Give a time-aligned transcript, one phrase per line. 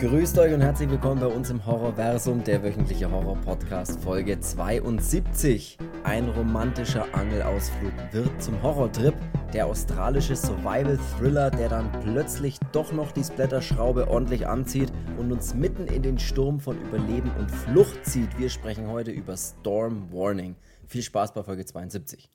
[0.00, 5.76] Grüßt euch und herzlich willkommen bei uns im Horrorversum, der wöchentliche Horror-Podcast, Folge 72.
[6.04, 9.12] Ein romantischer Angelausflug wird zum Horrortrip.
[9.52, 15.86] Der australische Survival-Thriller, der dann plötzlich doch noch die Splatterschraube ordentlich anzieht und uns mitten
[15.86, 18.38] in den Sturm von Überleben und Flucht zieht.
[18.38, 20.56] Wir sprechen heute über Storm Warning.
[20.86, 22.30] Viel Spaß bei Folge 72.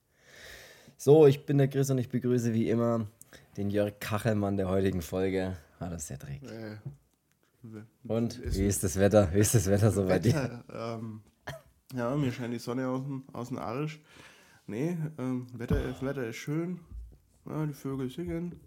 [0.98, 3.08] So, ich bin der Chris und ich begrüße wie immer
[3.58, 5.58] den Jörg Kachelmann der heutigen Folge.
[5.82, 6.44] Der Dreck.
[6.44, 6.78] Äh,
[8.08, 9.34] und wie ist das Wetter?
[9.34, 10.64] Wie ist das Wetter so bei dir?
[10.74, 11.22] Ähm,
[11.94, 14.02] ja, mir scheint die Sonne aus dem, aus dem Arsch.
[14.68, 16.80] Nee, ähm, Wetter, das Wetter ist schön.
[17.46, 18.60] Ja, die Vögel singen.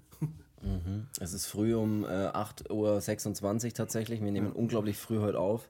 [0.62, 1.06] Mhm.
[1.20, 4.23] Es ist früh um äh, 8.26 Uhr tatsächlich.
[4.23, 4.53] Wir nehmen ja.
[4.53, 5.69] unglaublich früh heute auf.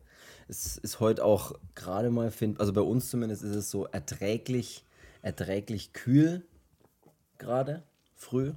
[0.48, 4.84] Es ist heute auch gerade mal, find, also bei uns zumindest ist es so erträglich,
[5.22, 6.46] erträglich kühl
[7.36, 7.82] gerade,
[8.16, 8.52] früh.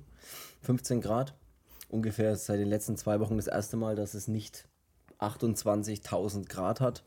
[0.61, 1.35] 15 Grad.
[1.89, 4.67] Ungefähr seit den letzten zwei Wochen das erste Mal, dass es nicht
[5.21, 7.03] 28.000 Grad hat.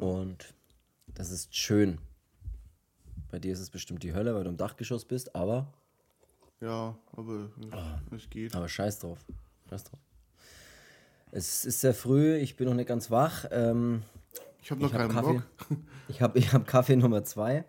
[0.00, 0.54] Und
[1.14, 1.98] das ist schön.
[3.30, 5.72] Bei dir ist es bestimmt die Hölle, weil du im Dachgeschoss bist, aber.
[6.60, 7.50] Ja, aber
[8.14, 8.54] es geht.
[8.54, 9.24] Aber scheiß drauf.
[9.68, 10.00] Scheiß drauf.
[11.32, 13.46] Es ist sehr früh, ich bin noch nicht ganz wach.
[13.50, 14.02] Ähm,
[14.62, 15.42] ich habe noch ich keinen hab Kaffee.
[15.68, 15.78] Bock.
[16.08, 17.64] Ich habe ich hab Kaffee Nummer zwei.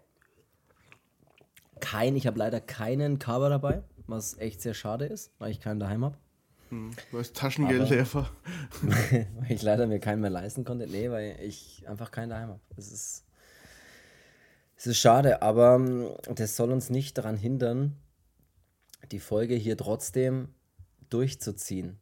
[1.80, 5.80] Kein, ich habe leider keinen Cover dabei, was echt sehr schade ist, weil ich keinen
[5.80, 6.18] daheim habe.
[6.70, 8.32] Hm, weil es Taschengeld leer war.
[8.82, 10.88] weil ich leider mir keinen mehr leisten konnte.
[10.88, 12.60] Nee, weil ich einfach keinen daheim habe.
[12.76, 13.26] Es ist,
[14.76, 17.96] es ist schade, aber hm, das soll uns nicht daran hindern,
[19.12, 20.50] die Folge hier trotzdem
[21.10, 22.00] durchzuziehen.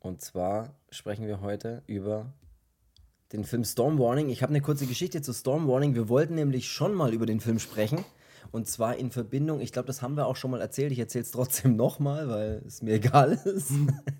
[0.00, 2.32] Und zwar sprechen wir heute über
[3.32, 4.28] den Film Storm Warning.
[4.28, 5.94] Ich habe eine kurze Geschichte zu Storm Warning.
[5.94, 8.04] Wir wollten nämlich schon mal über den Film sprechen.
[8.52, 11.24] Und zwar in Verbindung, ich glaube, das haben wir auch schon mal erzählt, ich erzähle
[11.24, 13.72] es trotzdem nochmal, weil es mir egal ist.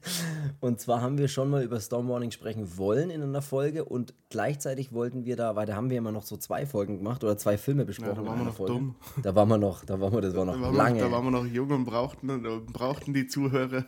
[0.60, 4.14] und zwar haben wir schon mal über Storm Warning sprechen wollen in einer Folge und
[4.30, 7.36] gleichzeitig wollten wir da, weil da haben wir immer noch so zwei Folgen gemacht oder
[7.36, 8.16] zwei Filme besprochen.
[8.16, 8.72] Ja, da waren wir noch Folge.
[8.72, 8.94] dumm.
[9.22, 10.96] Da waren wir noch, da waren wir, das war noch da lange.
[10.96, 13.84] Wir, da waren wir noch jung und brauchten, brauchten die Zuhörer.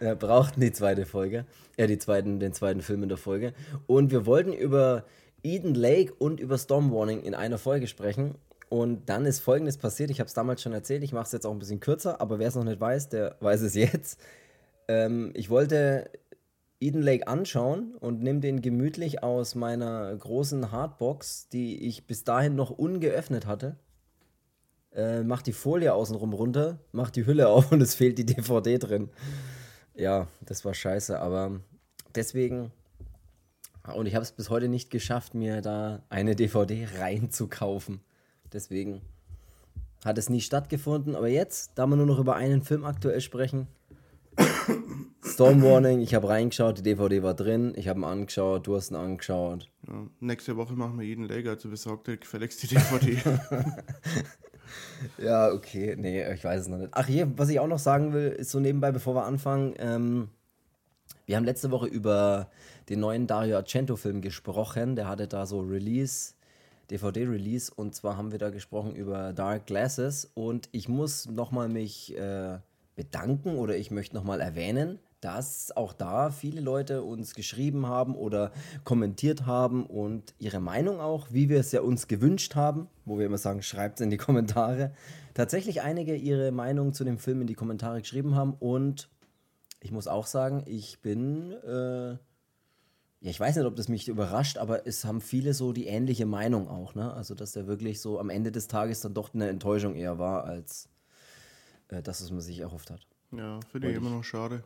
[0.00, 1.46] Ja, brauchten die zweite Folge,
[1.76, 3.54] ja, die zweiten, den zweiten Film in der Folge.
[3.86, 5.04] Und wir wollten über
[5.42, 8.34] Eden Lake und über Storm Warning in einer Folge sprechen.
[8.68, 10.10] Und dann ist Folgendes passiert.
[10.10, 11.02] Ich habe es damals schon erzählt.
[11.02, 13.36] Ich mache es jetzt auch ein bisschen kürzer, aber wer es noch nicht weiß, der
[13.40, 14.20] weiß es jetzt.
[14.88, 16.10] Ähm, ich wollte
[16.80, 22.54] Eden Lake anschauen und nehme den gemütlich aus meiner großen Hardbox, die ich bis dahin
[22.54, 23.76] noch ungeöffnet hatte.
[24.92, 28.78] Äh, mach die Folie außenrum runter, mach die Hülle auf und es fehlt die DVD
[28.78, 29.10] drin.
[29.94, 31.60] Ja, das war scheiße, aber
[32.14, 32.70] deswegen.
[33.94, 38.00] Und ich habe es bis heute nicht geschafft, mir da eine DVD reinzukaufen.
[38.52, 39.02] Deswegen
[40.04, 41.14] hat es nie stattgefunden.
[41.14, 43.66] Aber jetzt, da wir nur noch über einen Film aktuell sprechen,
[45.24, 48.90] Storm Warning, ich habe reingeschaut, die DVD war drin, ich habe ihn angeschaut, du hast
[48.90, 49.70] ihn angeschaut.
[49.86, 53.18] Ja, nächste Woche machen wir jeden Lager, also besorgt dir gefälligst die DVD.
[55.18, 56.90] ja, okay, nee, ich weiß es noch nicht.
[56.92, 60.28] Ach hier, was ich auch noch sagen will, ist so nebenbei, bevor wir anfangen, ähm,
[61.26, 62.50] wir haben letzte Woche über
[62.88, 66.34] den neuen Dario Argento-Film gesprochen, der hatte da so Release
[66.90, 70.30] DVD-Release und zwar haben wir da gesprochen über Dark Glasses.
[70.34, 72.58] Und ich muss nochmal mich äh,
[72.96, 78.52] bedanken oder ich möchte nochmal erwähnen, dass auch da viele Leute uns geschrieben haben oder
[78.84, 83.26] kommentiert haben und ihre Meinung auch, wie wir es ja uns gewünscht haben, wo wir
[83.26, 84.92] immer sagen, schreibt es in die Kommentare,
[85.34, 88.54] tatsächlich einige ihre Meinung zu dem Film in die Kommentare geschrieben haben.
[88.54, 89.08] Und
[89.80, 92.16] ich muss auch sagen, ich bin äh,
[93.20, 96.26] ja, ich weiß nicht, ob das mich überrascht, aber es haben viele so die ähnliche
[96.26, 97.12] Meinung auch, ne?
[97.12, 100.44] Also, dass der wirklich so am Ende des Tages dann doch eine Enttäuschung eher war,
[100.44, 100.88] als
[101.88, 103.06] äh, das, was man sich erhofft hat.
[103.32, 104.62] Ja, finde ich immer noch schade.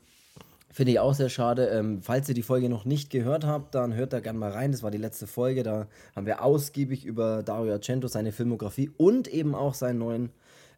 [0.70, 1.66] Finde ich auch sehr schade.
[1.66, 4.72] Ähm, falls ihr die Folge noch nicht gehört habt, dann hört da gerne mal rein.
[4.72, 5.62] Das war die letzte Folge.
[5.62, 5.86] Da
[6.16, 10.30] haben wir ausgiebig über Dario Argento, seine Filmografie und eben auch seinen neuen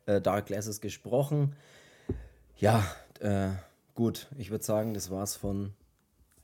[0.06, 1.54] äh, Dark Glasses gesprochen.
[2.56, 2.84] Ja,
[3.20, 3.50] äh,
[3.94, 4.28] gut.
[4.36, 5.72] Ich würde sagen, das war's von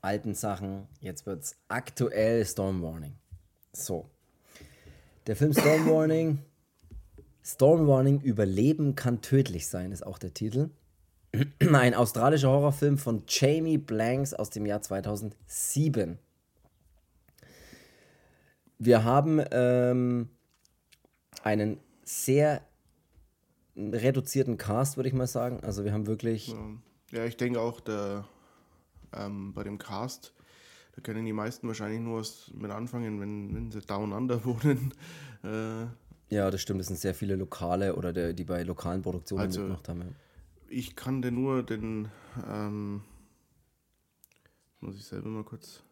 [0.02, 0.86] alten Sachen.
[1.00, 3.14] Jetzt wird es aktuell Storm Warning.
[3.72, 4.08] So.
[5.26, 6.38] Der Film Storm Warning.
[7.42, 10.70] Storm Warning Überleben kann tödlich sein, ist auch der Titel.
[11.60, 16.18] Ein australischer Horrorfilm von Jamie Blanks aus dem Jahr 2007.
[18.78, 20.30] Wir haben ähm,
[21.42, 22.62] einen sehr
[23.76, 25.60] reduzierten Cast, würde ich mal sagen.
[25.62, 26.54] Also wir haben wirklich.
[27.10, 28.24] Ja, ich denke auch, der
[29.14, 30.34] ähm, bei dem Cast.
[30.92, 34.92] Da können die meisten wahrscheinlich nur was mit anfangen, wenn, wenn sie Down Under wohnen.
[35.44, 35.86] Äh,
[36.34, 36.80] ja, das stimmt.
[36.80, 40.00] Es sind sehr viele Lokale oder der, die bei lokalen Produktionen also, mitgemacht haben.
[40.02, 40.08] Ja.
[40.68, 42.08] Ich kannte nur den,
[42.48, 43.02] ähm,
[44.80, 45.82] muss ich selber mal kurz.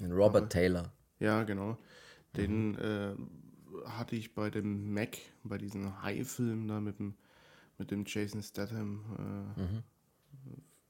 [0.00, 0.92] Robert Aber, Taylor.
[1.18, 1.76] Ja, genau.
[2.36, 2.78] Den mhm.
[2.78, 7.14] äh, hatte ich bei dem Mac, bei diesem High-Film da mit dem,
[7.78, 9.82] mit dem Jason Statham, äh, mhm.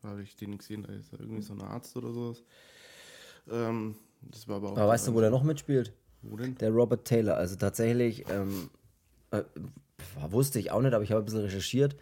[0.06, 2.42] Habe ich den gesehen, da ist irgendwie so ein Arzt oder sowas.
[3.50, 4.76] Ähm, das war aber auch.
[4.76, 5.92] Aber weißt du, wo der noch mitspielt?
[6.22, 6.56] Wo denn?
[6.56, 7.36] Der Robert Taylor.
[7.36, 8.70] Also tatsächlich, ähm,
[9.30, 9.42] äh,
[10.30, 11.96] wusste ich auch nicht, aber ich habe ein bisschen recherchiert.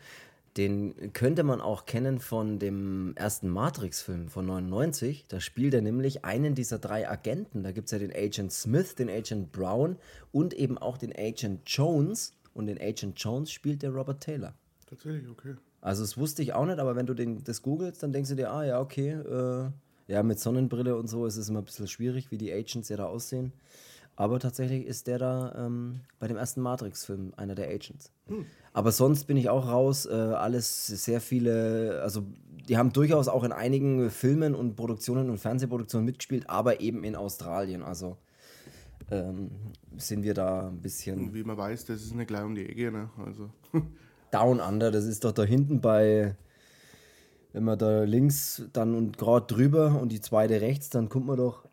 [0.56, 5.26] Den könnte man auch kennen von dem ersten Matrix-Film von 99.
[5.26, 7.64] Da spielt er nämlich einen dieser drei Agenten.
[7.64, 9.96] Da gibt es ja den Agent Smith, den Agent Brown
[10.30, 12.34] und eben auch den Agent Jones.
[12.52, 14.54] Und den Agent Jones spielt der Robert Taylor.
[14.86, 15.56] Tatsächlich, okay.
[15.84, 18.36] Also das wusste ich auch nicht, aber wenn du den, das googelst, dann denkst du
[18.36, 19.70] dir, ah ja, okay, äh,
[20.06, 22.96] ja, mit Sonnenbrille und so ist es immer ein bisschen schwierig, wie die Agents ja
[22.96, 23.52] da aussehen.
[24.16, 28.10] Aber tatsächlich ist der da ähm, bei dem ersten Matrix-Film einer der Agents.
[28.28, 28.46] Hm.
[28.72, 30.06] Aber sonst bin ich auch raus.
[30.06, 32.24] Äh, alles sehr viele, also
[32.66, 37.14] die haben durchaus auch in einigen Filmen und Produktionen und Fernsehproduktionen mitgespielt, aber eben in
[37.14, 37.82] Australien.
[37.82, 38.16] Also
[39.10, 39.50] ähm,
[39.98, 41.18] sind wir da ein bisschen.
[41.18, 43.10] Und wie man weiß, das ist eine gleich um die Ecke, ne?
[43.22, 43.50] Also.
[44.34, 46.34] Down Under, das ist doch da hinten bei,
[47.52, 51.36] wenn man da links dann und gerade drüber und die zweite rechts, dann kommt man
[51.36, 51.64] doch.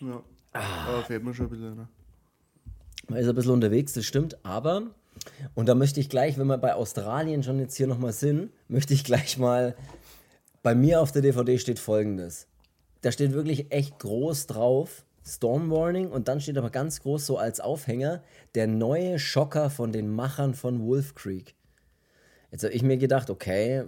[0.00, 0.22] Ja.
[0.54, 0.88] Ah.
[0.88, 1.88] Aber fährt man schon ein bisschen, ne?
[3.08, 4.84] Man ist ein bisschen unterwegs, das stimmt, aber,
[5.54, 8.94] und da möchte ich gleich, wenn wir bei Australien schon jetzt hier nochmal sind, möchte
[8.94, 9.76] ich gleich mal,
[10.62, 12.46] bei mir auf der DVD steht folgendes.
[13.02, 17.38] Da steht wirklich echt groß drauf, Storm Warning, und dann steht aber ganz groß so
[17.38, 18.22] als Aufhänger,
[18.54, 21.54] der neue Schocker von den Machern von Wolf Creek.
[22.50, 23.84] Jetzt habe ich mir gedacht, okay,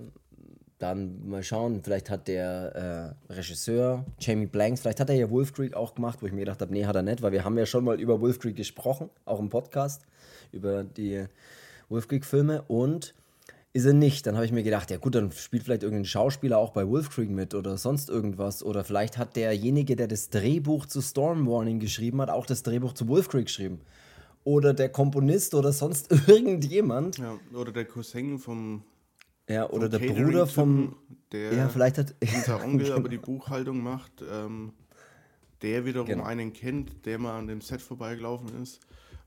[0.78, 5.52] dann mal schauen, vielleicht hat der äh, Regisseur Jamie Blanks, vielleicht hat er ja Wolf
[5.52, 7.56] Creek auch gemacht, wo ich mir gedacht habe, nee, hat er nicht, weil wir haben
[7.56, 10.02] ja schon mal über Wolf Creek gesprochen, auch im Podcast,
[10.52, 11.26] über die
[11.88, 13.14] Wolf Creek Filme und
[13.76, 14.26] ist er nicht.
[14.26, 17.10] Dann habe ich mir gedacht, ja gut, dann spielt vielleicht irgendein Schauspieler auch bei Wolf
[17.10, 18.62] Creek mit oder sonst irgendwas.
[18.62, 22.94] Oder vielleicht hat derjenige, der das Drehbuch zu Storm Warning geschrieben hat, auch das Drehbuch
[22.94, 23.80] zu Wolf Creek geschrieben.
[24.44, 27.18] Oder der Komponist oder sonst irgendjemand.
[27.18, 28.82] Ja, oder der Cousin vom
[29.48, 30.96] ja, oder der Bruder vom.
[31.30, 32.14] Der ja, vielleicht hat.
[32.20, 34.72] Unser Onkel aber die Buchhaltung macht, ähm,
[35.62, 36.24] der wiederum genau.
[36.24, 38.80] einen kennt, der mal an dem Set vorbeigelaufen ist.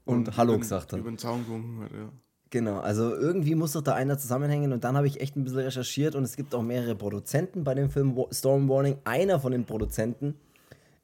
[0.05, 0.99] Und, und Hallo gesagt hat.
[0.99, 2.11] Über den Zaun gewunken hat, ja.
[2.51, 5.59] Genau, also irgendwie muss doch da einer zusammenhängen und dann habe ich echt ein bisschen
[5.59, 8.97] recherchiert und es gibt auch mehrere Produzenten bei dem Film Storm Warning.
[9.03, 10.33] Einer von den Produzenten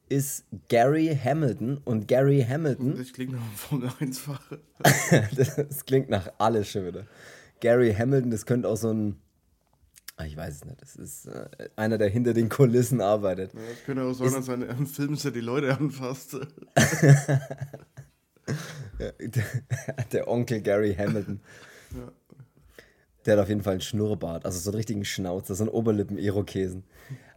[0.08, 2.96] ist Gary Hamilton und Gary Hamilton.
[2.96, 4.58] Das klingt nach einem Formel 1-Fahrer.
[5.68, 7.06] das klingt nach alles schon wieder.
[7.60, 9.16] Gary Hamilton, das könnte auch so ein.
[10.16, 10.80] Ah, ich weiß es nicht.
[10.80, 13.52] Das ist äh, einer, der hinter den Kulissen arbeitet.
[13.52, 16.38] Ja, das könnte auch sein, dass er im Film so die Leute anfasst.
[20.12, 21.40] der, Onkel Gary Hamilton.
[23.24, 26.84] Der hat auf jeden Fall einen Schnurrbart, also so einen richtigen Schnauzer, so einen Oberlippen-Irokesen.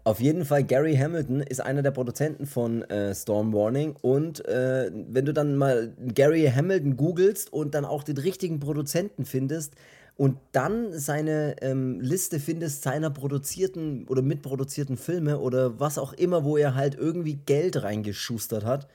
[0.03, 3.95] Auf jeden Fall, Gary Hamilton ist einer der Produzenten von äh, Storm Warning.
[4.01, 9.25] Und äh, wenn du dann mal Gary Hamilton googelst und dann auch den richtigen Produzenten
[9.25, 9.75] findest,
[10.19, 16.43] und dann seine ähm, Liste findest seiner produzierten oder mitproduzierten Filme oder was auch immer,
[16.43, 18.89] wo er halt irgendwie Geld reingeschustert hat,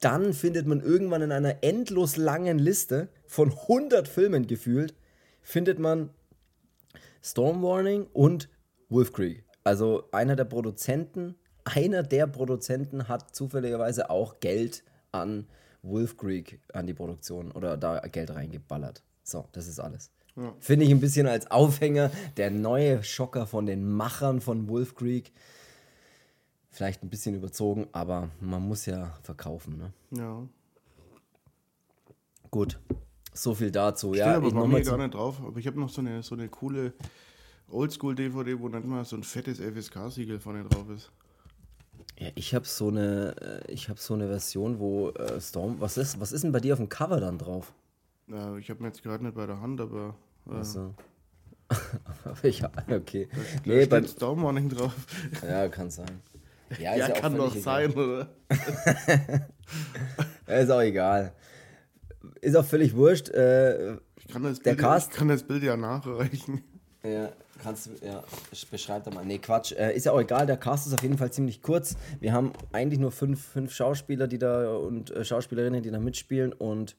[0.00, 4.94] dann findet man irgendwann in einer endlos langen Liste von 100 Filmen gefühlt,
[5.42, 6.10] findet man
[7.22, 8.48] Storm Warning und
[8.88, 9.44] Wolf Creek.
[9.64, 15.46] Also einer der Produzenten, einer der Produzenten hat zufälligerweise auch Geld an
[15.82, 19.02] Wolf Creek, an die Produktion oder da Geld reingeballert.
[19.22, 20.10] So, das ist alles.
[20.36, 20.54] Ja.
[20.58, 25.32] Finde ich ein bisschen als Aufhänger der neue Schocker von den Machern von Wolf Creek.
[26.74, 29.78] Vielleicht ein bisschen überzogen, aber man muss ja verkaufen.
[29.78, 29.92] Ne?
[30.10, 30.42] Ja.
[32.50, 32.80] Gut,
[33.32, 34.08] so viel dazu.
[34.08, 36.34] Steht ja, aber ich bei gar nicht drauf, aber ich habe noch so eine, so
[36.34, 36.92] eine coole
[37.70, 41.12] Oldschool-DVD, wo dann mal so ein fettes FSK-Siegel vorne drauf ist.
[42.18, 45.96] Ja, ich habe so eine, äh, ich habe so eine Version, wo äh, Storm, was
[45.96, 47.72] ist, was ist denn bei dir auf dem Cover dann drauf?
[48.26, 50.16] Ja, ich habe mir jetzt gerade nicht bei der Hand, aber.
[50.50, 50.92] Äh, Achso.
[52.42, 53.28] ich, okay.
[53.32, 54.92] Da, nee, da steht Storm Warning drauf.
[55.40, 56.20] Ja, kann sein.
[56.78, 58.28] Ja, ja, kann doch sein, oder?
[60.46, 61.32] ist auch egal.
[62.40, 63.28] Ist auch völlig wurscht.
[63.30, 66.62] Äh, ich, kann das der Bild, Cast, ich kann das Bild ja nachreichen.
[67.02, 68.24] Ja, kannst ja,
[68.70, 69.24] beschreib doch mal.
[69.24, 69.72] Nee, Quatsch.
[69.72, 71.96] Äh, ist ja auch egal, der Cast ist auf jeden Fall ziemlich kurz.
[72.20, 76.52] Wir haben eigentlich nur fünf, fünf Schauspieler, die da und äh, Schauspielerinnen, die da mitspielen
[76.52, 76.96] und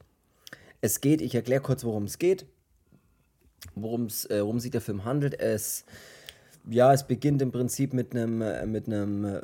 [0.81, 2.45] es geht, ich erkläre kurz, worum es geht,
[3.73, 5.39] worum äh, worum sich der Film handelt.
[5.39, 5.85] Es,
[6.69, 9.41] ja, es beginnt im Prinzip mit einem, äh, mit einem, äh,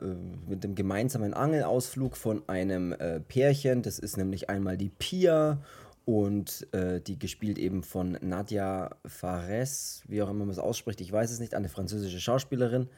[0.47, 3.81] mit einem gemeinsamen Angelausflug von einem äh, Pärchen.
[3.81, 5.61] Das ist nämlich einmal die Pia
[6.05, 11.11] und äh, die gespielt eben von Nadia Fares, wie auch immer man es ausspricht, ich
[11.11, 12.89] weiß es nicht, eine französische Schauspielerin,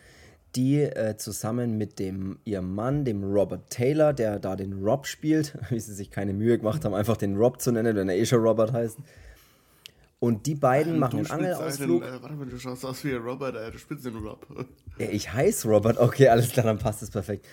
[0.56, 5.58] die äh, zusammen mit dem ihrem Mann, dem Robert Taylor, der da den Rob spielt,
[5.70, 8.26] wie sie sich keine Mühe gemacht haben, einfach den Rob zu nennen, wenn er eh
[8.26, 8.98] schon Robert heißt.
[10.24, 12.02] Und die beiden machen einen Angelausflug.
[12.02, 14.48] Einen, äh, warte mal, du schaust aus wie Robert, äh, du spielst den Rob.
[14.98, 17.46] Ja, ich heiße Robert, okay, alles klar, dann passt es perfekt.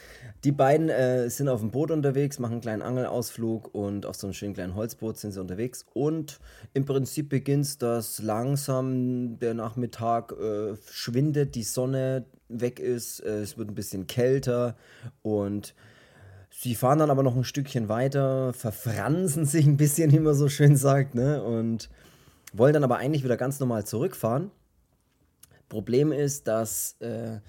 [0.45, 4.29] Die beiden äh, sind auf dem Boot unterwegs, machen einen kleinen Angelausflug und auf so
[4.29, 5.85] einem schönen kleinen Holzboot sind sie unterwegs.
[5.95, 6.39] Und
[6.73, 13.59] im Prinzip beginnt das langsam, der Nachmittag äh, schwindet, die Sonne weg ist, äh, es
[13.59, 14.77] wird ein bisschen kälter
[15.23, 15.75] und
[16.51, 20.49] sie fahren dann aber noch ein Stückchen weiter, verfransen sich ein bisschen, wie man so
[20.49, 21.43] schön sagt, ne?
[21.43, 21.89] Und
[22.53, 24.51] wollen dann aber eigentlich wieder ganz normal zurückfahren.
[25.69, 27.41] Problem ist, dass äh,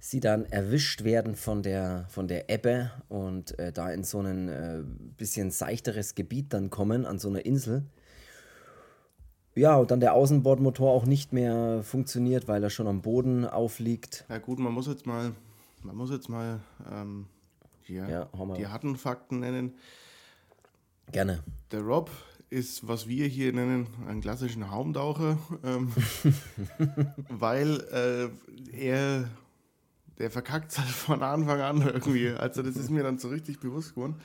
[0.00, 4.48] sie dann erwischt werden von der, von der Ebbe und äh, da in so ein
[4.48, 4.82] äh,
[5.16, 7.84] bisschen seichteres Gebiet dann kommen, an so einer Insel.
[9.54, 14.24] Ja, und dann der Außenbordmotor auch nicht mehr funktioniert, weil er schon am Boden aufliegt.
[14.28, 15.32] Ja gut, man muss jetzt mal,
[15.82, 17.26] man muss jetzt mal ähm,
[17.82, 19.74] hier ja, die harten Fakten nennen.
[21.10, 21.42] Gerne.
[21.72, 22.10] Der Rob
[22.50, 25.92] ist, was wir hier nennen, einen klassischen Haumtaucher, ähm,
[27.28, 29.28] weil äh, er,
[30.18, 32.30] der verkackt halt von Anfang an irgendwie.
[32.30, 34.16] Also das ist mir dann so richtig bewusst geworden.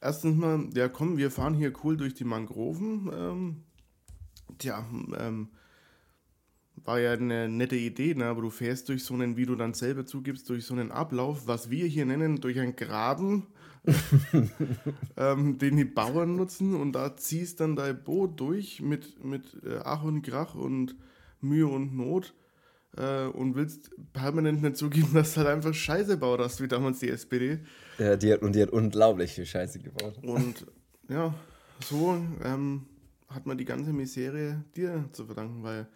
[0.00, 3.10] Erstens mal, ja komm, wir fahren hier cool durch die Mangroven.
[3.12, 3.62] Ähm,
[4.58, 4.84] tja,
[5.18, 5.48] ähm,
[6.84, 8.26] war ja eine nette Idee, ne?
[8.26, 11.46] aber du fährst durch so einen, wie du dann selber zugibst, durch so einen Ablauf,
[11.46, 13.46] was wir hier nennen, durch einen Graben
[15.16, 19.80] ähm, den die Bauern nutzen und da ziehst dann dein Boot durch mit, mit äh,
[19.84, 20.96] Ach und Krach und
[21.40, 22.34] Mühe und Not
[22.96, 26.98] äh, und willst permanent nicht zugeben, dass du halt einfach Scheiße baut hast, wie damals
[26.98, 27.60] die SPD.
[27.98, 30.18] Ja, die hat, und die hat unglaublich viel Scheiße gebaut.
[30.22, 30.66] Und
[31.08, 31.34] ja,
[31.84, 32.86] so ähm,
[33.28, 35.86] hat man die ganze Misere dir zu verdanken, weil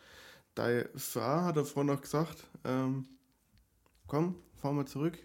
[0.54, 3.06] deine Frau hat davor noch gesagt, ähm,
[4.06, 5.18] komm, fahren wir zurück,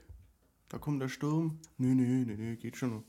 [0.75, 1.57] da kommt der Sturm.
[1.77, 3.05] Nö, nö, nö, nö, geht schon.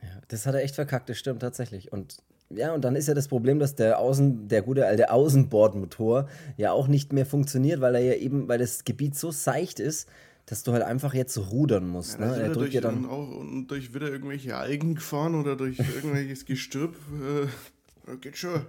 [0.00, 1.92] Ja, das hat er echt verkackt, das stimmt tatsächlich.
[1.92, 2.18] Und
[2.50, 6.70] ja, und dann ist ja das Problem, dass der Außen, der gute alte Außenbordmotor ja
[6.70, 10.08] auch nicht mehr funktioniert, weil er ja eben, weil das Gebiet so seicht ist,
[10.46, 12.20] dass du halt einfach jetzt rudern musst.
[12.20, 12.42] Ja, ne?
[12.42, 16.94] Er drückt ja dann auch und durch wieder irgendwelche Algen gefahren oder durch irgendwelches Gestrüpp.
[18.06, 18.66] Äh, geht schon.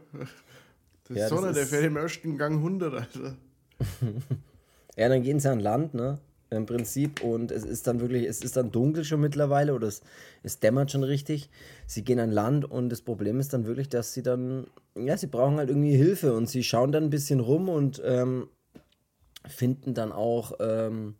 [1.09, 3.37] Das ja, Sonne, der fährt im ersten Gang 100, Alter.
[4.97, 6.17] ja, dann gehen sie an Land, ne?
[6.55, 7.23] Im Prinzip.
[7.23, 10.01] Und es ist dann wirklich, es ist dann dunkel schon mittlerweile oder es,
[10.43, 11.49] es dämmert schon richtig.
[11.85, 15.27] Sie gehen an Land und das Problem ist dann wirklich, dass sie dann, ja, sie
[15.27, 18.47] brauchen halt irgendwie Hilfe und sie schauen dann ein bisschen rum und ähm,
[19.47, 21.15] finden dann auch, ähm,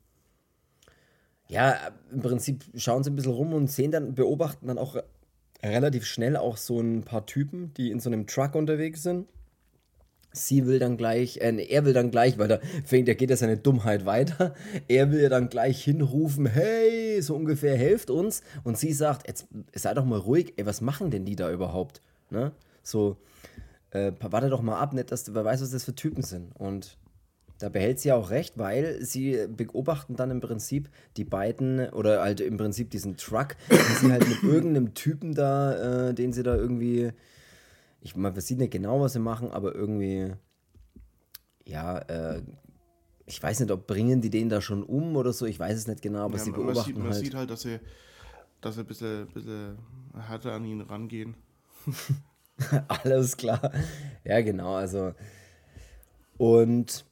[1.48, 1.76] ja,
[2.12, 4.98] im Prinzip schauen sie ein bisschen rum und sehen dann, beobachten dann auch
[5.62, 9.28] relativ schnell auch so ein paar Typen, die in so einem Truck unterwegs sind
[10.36, 13.38] Sie will dann gleich, äh, er will dann gleich, weil da fängt, da geht ja
[13.38, 14.56] seine Dummheit weiter.
[14.88, 18.42] Er will ja dann gleich hinrufen, hey, so ungefähr, helft uns.
[18.64, 22.02] Und sie sagt, jetzt sei doch mal ruhig, ey, was machen denn die da überhaupt?
[22.32, 22.52] Ne?
[22.82, 23.18] So,
[23.92, 26.52] äh, warte doch mal ab, nicht, dass du, wer weiß, was das für Typen sind.
[26.56, 26.98] Und
[27.60, 32.42] da behält sie auch recht, weil sie beobachten dann im Prinzip die beiden, oder halt
[32.42, 36.56] im Prinzip diesen Truck, die sie halt mit irgendeinem Typen da, äh, den sie da
[36.56, 37.12] irgendwie
[38.04, 40.34] ich man sieht nicht genau, was sie machen, aber irgendwie,
[41.66, 42.42] ja, äh,
[43.26, 45.88] ich weiß nicht, ob bringen die den da schon um oder so, ich weiß es
[45.88, 47.24] nicht genau, aber ja, sie beobachten man sieht, man halt.
[47.24, 47.80] sieht halt, dass sie,
[48.60, 49.78] dass sie ein bisschen, bisschen
[50.14, 51.36] härter an ihn rangehen.
[52.88, 53.72] Alles klar.
[54.26, 55.14] Ja, genau, also
[56.38, 57.06] und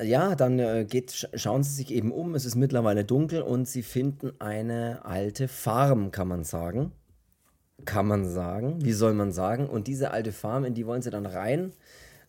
[0.00, 3.82] ja, dann äh, geht, schauen sie sich eben um, es ist mittlerweile dunkel und sie
[3.82, 6.92] finden eine alte Farm, kann man sagen
[7.84, 8.84] kann man sagen.
[8.84, 9.68] Wie soll man sagen?
[9.68, 11.72] Und diese alte Farm, in die wollen sie dann rein.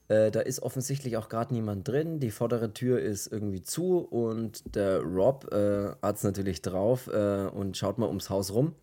[0.08, 2.20] Äh, da ist offensichtlich auch gerade niemand drin.
[2.20, 7.48] Die vordere Tür ist irgendwie zu und der Rob äh, hat es natürlich drauf äh,
[7.48, 8.76] und schaut mal ums Haus rum.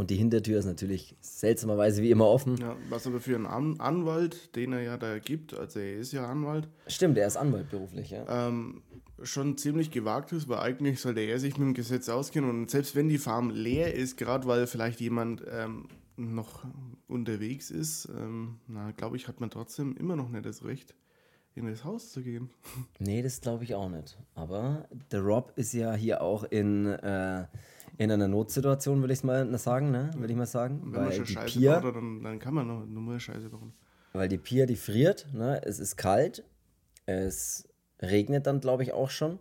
[0.00, 2.56] Und die Hintertür ist natürlich seltsamerweise wie immer offen.
[2.56, 6.12] Ja, was aber für einen An Anwalt, den er ja da gibt, also er ist
[6.12, 6.68] ja Anwalt.
[6.86, 8.48] Stimmt, er ist Anwalt beruflich, ja.
[8.48, 8.80] Ähm,
[9.22, 12.48] schon ziemlich gewagt ist, weil eigentlich sollte er sich mit dem Gesetz auskennen.
[12.48, 16.64] Und selbst wenn die Farm leer ist, gerade weil vielleicht jemand ähm, noch
[17.06, 20.94] unterwegs ist, ähm, na, glaube ich, hat man trotzdem immer noch nicht das Recht,
[21.54, 22.48] in das Haus zu gehen.
[22.98, 24.16] Nee, das glaube ich auch nicht.
[24.34, 26.86] Aber der Rob ist ja hier auch in.
[26.86, 27.48] Äh,
[28.00, 30.10] in einer Notsituation, würde ich mal sagen, ne?
[30.16, 30.80] Würde ich mal sagen.
[30.84, 33.50] Wenn weil man schon die Scheiße Pia, baut, dann, dann kann man nur, nur Scheiße
[33.50, 33.74] bauen.
[34.14, 35.60] Weil die Pia, die friert, ne?
[35.66, 36.42] Es ist kalt.
[37.04, 37.68] Es
[38.00, 39.38] regnet dann, glaube ich, auch schon.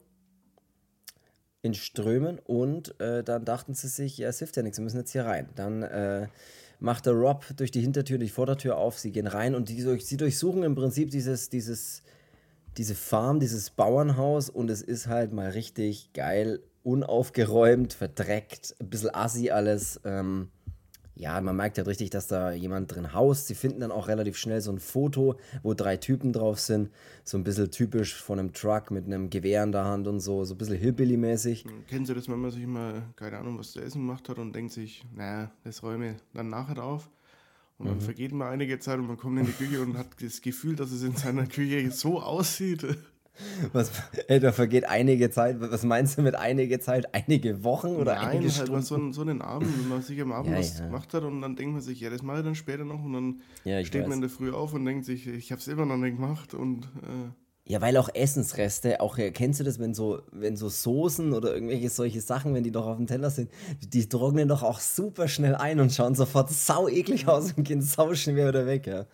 [1.62, 2.38] In Strömen.
[2.38, 5.24] Und äh, dann dachten sie sich, ja, es hilft ja nichts, wir müssen jetzt hier
[5.24, 5.48] rein.
[5.56, 6.28] Dann äh,
[6.82, 10.18] macht der Rob durch die Hintertür, die Vordertür auf, sie gehen rein und die, sie
[10.18, 12.04] durchsuchen im Prinzip dieses, dieses
[12.78, 19.14] diese Farm, dieses Bauernhaus und es ist halt mal richtig geil, unaufgeräumt, verdreckt, ein bisschen
[19.14, 20.00] assi alles.
[20.04, 20.50] Ähm,
[21.20, 23.48] ja, man merkt halt richtig, dass da jemand drin haust.
[23.48, 26.92] Sie finden dann auch relativ schnell so ein Foto, wo drei Typen drauf sind.
[27.26, 30.46] So ein bisschen typisch von einem Truck mit einem Gewehr in der Hand und so,
[30.46, 31.66] so ein bisschen Hillbilly-mäßig.
[31.88, 34.56] Kennen Sie das, wenn man sich mal, keine Ahnung, was zu essen gemacht hat und
[34.56, 37.10] denkt sich, naja, das räume ich dann nachher auf.
[37.78, 38.02] Und dann mhm.
[38.02, 40.92] vergeht mal einige Zeit und man kommt in die Küche und hat das Gefühl, dass
[40.92, 42.86] es in seiner Küche so aussieht.
[43.74, 43.92] Was,
[44.28, 45.58] ey, da vergeht einige Zeit.
[45.60, 47.14] Was meinst du mit einige Zeit?
[47.14, 50.32] Einige Wochen oder Nein, einige halt mal so, so einen Abend, wenn man sich am
[50.32, 50.86] Abend ja, was ja.
[50.86, 53.14] gemacht hat und dann denkt man sich, ja, das mache ich dann später noch und
[53.14, 54.10] dann ja, steht weiß.
[54.10, 56.54] man in der Früh auf und denkt sich, ich habe es immer noch nicht gemacht
[56.54, 57.32] und äh,
[57.70, 61.92] ja, weil auch Essensreste, auch kennst du das, wenn so, wenn so Soßen oder irgendwelche
[61.92, 63.52] solche Sachen, wenn die doch auf dem Teller sind,
[63.94, 67.84] die trocknen doch auch super schnell ein und schauen sofort sau eklig aus und gehen
[67.84, 69.06] sau schnell wieder weg, ja.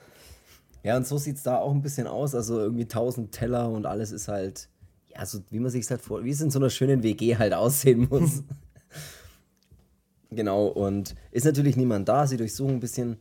[0.86, 2.36] Ja, und so sieht es da auch ein bisschen aus.
[2.36, 4.70] Also irgendwie tausend Teller und alles ist halt,
[5.08, 7.54] ja, so wie man sich halt vor, wie es in so einer schönen WG halt
[7.56, 8.44] aussehen muss.
[10.30, 12.27] genau, und ist natürlich niemand da.
[12.27, 13.18] Sie durchsuchen ein bisschen,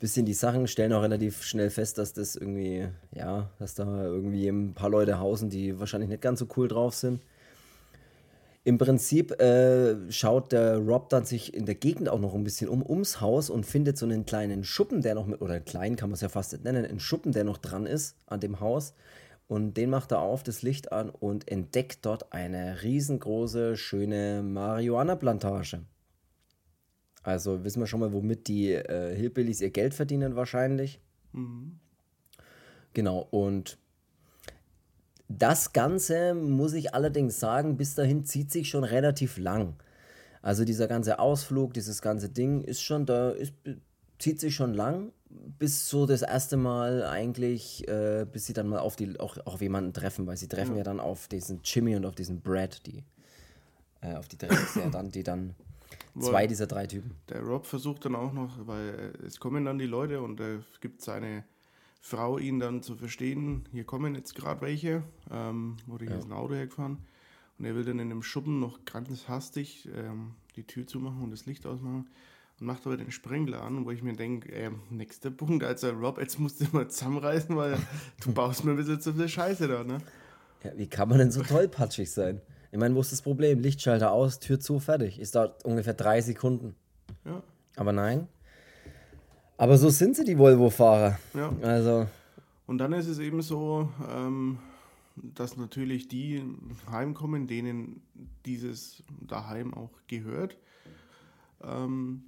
[0.00, 4.48] bisschen die Sachen, stellen auch relativ schnell fest, dass das irgendwie, ja, dass da irgendwie
[4.48, 7.22] ein paar Leute hausen, die wahrscheinlich nicht ganz so cool drauf sind.
[8.66, 12.68] Im Prinzip äh, schaut der Rob dann sich in der Gegend auch noch ein bisschen
[12.68, 16.08] um, ums Haus und findet so einen kleinen Schuppen, der noch mit, oder klein kann
[16.08, 18.92] man es ja fast nicht nennen, einen Schuppen, der noch dran ist an dem Haus.
[19.46, 25.82] Und den macht er auf, das Licht an und entdeckt dort eine riesengroße, schöne Marihuana-Plantage.
[27.22, 31.00] Also wissen wir schon mal, womit die äh, Hillbillies ihr Geld verdienen wahrscheinlich.
[31.32, 31.78] Mhm.
[32.94, 33.78] Genau, und
[35.28, 39.74] das Ganze, muss ich allerdings sagen, bis dahin zieht sich schon relativ lang.
[40.42, 43.52] Also dieser ganze Ausflug, dieses ganze Ding ist schon da, ist,
[44.18, 48.78] zieht sich schon lang, bis so das erste Mal eigentlich, äh, bis sie dann mal
[48.78, 51.60] auf die, auch, auch auf jemanden treffen, weil sie treffen ja, ja dann auf diesen
[51.64, 53.02] Jimmy und auf diesen Brad, die,
[54.02, 55.54] äh, auf die treffen ja dann, die dann
[56.20, 57.16] zwei dieser drei Typen.
[57.28, 61.02] Der Rob versucht dann auch noch, weil es kommen dann die Leute und er gibt
[61.02, 61.44] seine
[62.06, 66.18] Frau ihn dann zu verstehen, hier kommen jetzt gerade welche, ähm, oder hier ja.
[66.18, 66.98] ist ein Auto hergefahren.
[67.58, 71.32] Und er will dann in dem Schuppen noch ganz hastig ähm, die Tür zumachen und
[71.32, 72.06] das Licht ausmachen
[72.60, 76.20] und macht aber den Sprengler an, wo ich mir denke, äh, nächster Punkt, also Rob,
[76.20, 77.76] jetzt musst du mal zusammenreißen, weil
[78.20, 79.98] du baust mir ein bisschen zu viel Scheiße da, ne?
[80.62, 82.40] Ja, wie kann man denn so tollpatschig sein?
[82.70, 83.58] Ich meine, wo ist das Problem?
[83.58, 85.18] Lichtschalter aus, Tür zu, fertig.
[85.18, 86.76] Ist dauert ungefähr drei Sekunden.
[87.24, 87.42] Ja.
[87.74, 88.28] Aber nein,
[89.56, 91.18] aber so sind sie, die Volvo-Fahrer.
[91.34, 91.52] Ja.
[91.62, 92.06] Also.
[92.66, 94.58] Und dann ist es eben so, ähm,
[95.16, 96.42] dass natürlich die
[96.90, 98.02] heimkommen, denen
[98.44, 100.58] dieses daheim auch gehört.
[101.62, 102.24] Ähm,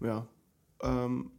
[0.00, 0.26] ja.
[0.82, 1.30] Ähm,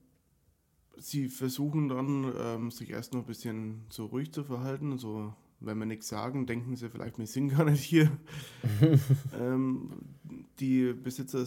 [0.97, 5.77] sie versuchen dann, ähm, sich erst noch ein bisschen so ruhig zu verhalten, so wenn
[5.77, 8.11] wir nichts sagen, denken sie vielleicht, wir sind gar nicht hier.
[10.59, 11.45] die Besitzer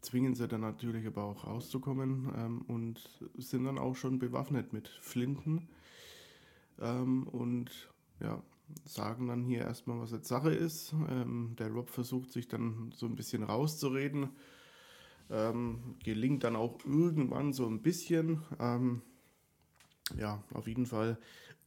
[0.00, 3.00] zwingen sie dann natürlich aber auch rauszukommen ähm, und
[3.38, 5.68] sind dann auch schon bewaffnet mit Flinten
[6.80, 7.70] ähm, und
[8.20, 8.42] ja,
[8.84, 10.94] sagen dann hier erstmal, was jetzt Sache ist.
[11.08, 14.30] Ähm, der Rob versucht sich dann so ein bisschen rauszureden.
[15.30, 18.42] Ähm, gelingt dann auch irgendwann so ein bisschen.
[18.58, 19.02] Ähm,
[20.18, 21.18] ja, auf jeden Fall.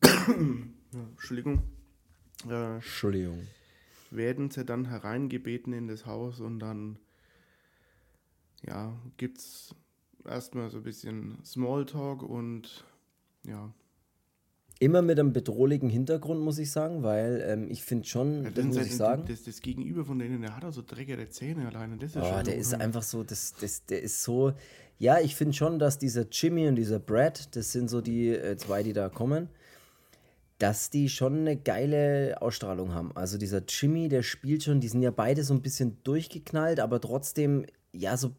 [0.91, 1.63] Entschuldigung.
[2.47, 3.47] Äh, Entschuldigung.
[4.11, 6.97] Werden sie dann hereingebeten in das Haus und dann,
[8.65, 9.75] ja, gibt es
[10.25, 12.85] erstmal so ein bisschen Smalltalk und
[13.45, 13.73] ja.
[14.79, 18.65] Immer mit einem bedrohlichen Hintergrund, muss ich sagen, weil ähm, ich finde schon, ja, das
[18.65, 19.23] muss ich sagen.
[19.27, 21.97] Das, das, Gegenüber von denen, der hat auch so dreckige Zähne alleine.
[21.97, 24.53] Das ist oh, der ist einfach so, das, das, der ist so.
[24.99, 28.55] Ja, ich finde schon, dass dieser Jimmy und dieser Brad, das sind so die äh,
[28.57, 29.49] zwei, die da kommen
[30.57, 33.11] dass die schon eine geile Ausstrahlung haben.
[33.15, 36.99] Also dieser Jimmy, der spielt schon, die sind ja beide so ein bisschen durchgeknallt, aber
[36.99, 38.31] trotzdem, ja, so,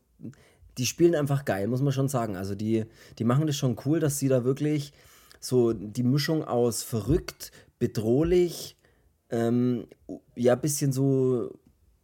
[0.78, 2.36] die spielen einfach geil, muss man schon sagen.
[2.36, 2.86] Also die,
[3.18, 4.92] die machen das schon cool, dass sie da wirklich
[5.40, 8.76] so die Mischung aus verrückt, bedrohlich,
[9.30, 9.86] ähm,
[10.34, 11.50] ja, bisschen so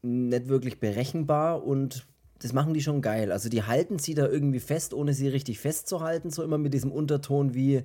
[0.02, 2.06] nicht wirklich berechenbar und
[2.38, 3.32] das machen die schon geil.
[3.32, 6.92] Also die halten sie da irgendwie fest, ohne sie richtig festzuhalten, so immer mit diesem
[6.92, 7.84] Unterton wie,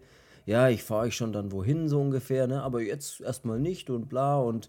[0.50, 2.64] ja, ich fahre euch schon dann wohin, so ungefähr, ne?
[2.64, 4.68] aber jetzt erstmal nicht und bla und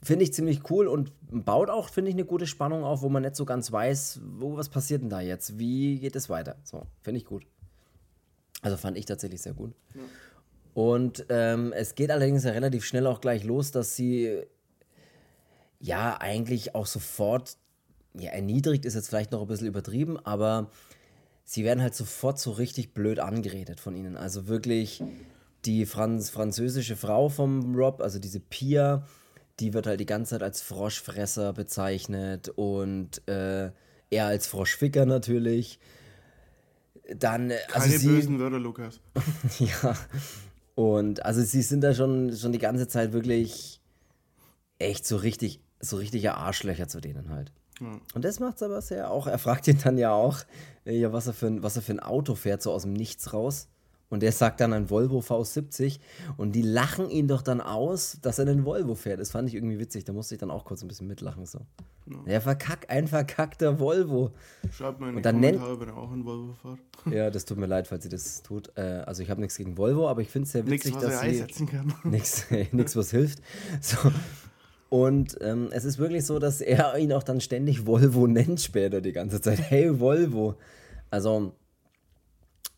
[0.00, 3.24] finde ich ziemlich cool und baut auch, finde ich, eine gute Spannung auf, wo man
[3.24, 6.54] nicht so ganz weiß, wo was passiert denn da jetzt, wie geht es weiter.
[6.62, 7.44] So, finde ich gut.
[8.60, 9.74] Also fand ich tatsächlich sehr gut.
[9.92, 10.02] Ja.
[10.74, 14.40] Und ähm, es geht allerdings ja relativ schnell auch gleich los, dass sie
[15.80, 17.56] ja eigentlich auch sofort,
[18.14, 20.70] ja, erniedrigt ist jetzt vielleicht noch ein bisschen übertrieben, aber
[21.44, 24.16] sie werden halt sofort so richtig blöd angeredet von ihnen.
[24.16, 25.02] Also wirklich,
[25.64, 29.06] die Franz französische Frau vom Rob, also diese Pia,
[29.60, 33.70] die wird halt die ganze Zeit als Froschfresser bezeichnet und äh,
[34.10, 35.78] er als Froschficker natürlich.
[37.14, 39.00] Dann, äh, also Keine sie, bösen Wörter, Lukas.
[39.58, 39.96] ja.
[40.74, 43.80] Und also sie sind da schon, schon die ganze Zeit wirklich
[44.78, 47.52] echt so richtig, so richtige Arschlöcher zu denen halt.
[47.82, 47.98] Ja.
[48.14, 49.26] Und das macht's aber sehr auch.
[49.26, 50.38] Er fragt ihn dann ja auch,
[50.84, 52.92] äh, ja, was er für ein, was er für ein Auto fährt, so aus dem
[52.92, 53.68] Nichts raus.
[54.08, 55.98] Und er sagt dann ein Volvo V70
[56.36, 59.18] und die lachen ihn doch dann aus, dass er einen Volvo fährt.
[59.20, 61.46] Das fand ich irgendwie witzig, da musste ich dann auch kurz ein bisschen mitlachen.
[61.46, 61.60] So.
[62.26, 64.32] Der verkack, ein verkackter Volvo.
[64.70, 66.78] Schreibt mal in die Und dann nennt- Kommentare, wenn ihr auch ein Volvo fahrt.
[67.10, 68.70] Ja, das tut mir leid, falls sie das tut.
[68.76, 71.08] Äh, also ich habe nichts gegen Volvo, aber ich finde es sehr witzig, was er
[71.08, 71.94] dass sie einsetzen kann.
[72.04, 73.38] nichts, nichts was hilft.
[73.80, 73.96] So.
[74.92, 79.00] Und ähm, es ist wirklich so, dass er ihn auch dann ständig Volvo nennt später
[79.00, 79.58] die ganze Zeit.
[79.70, 80.56] Hey Volvo.
[81.08, 81.56] Also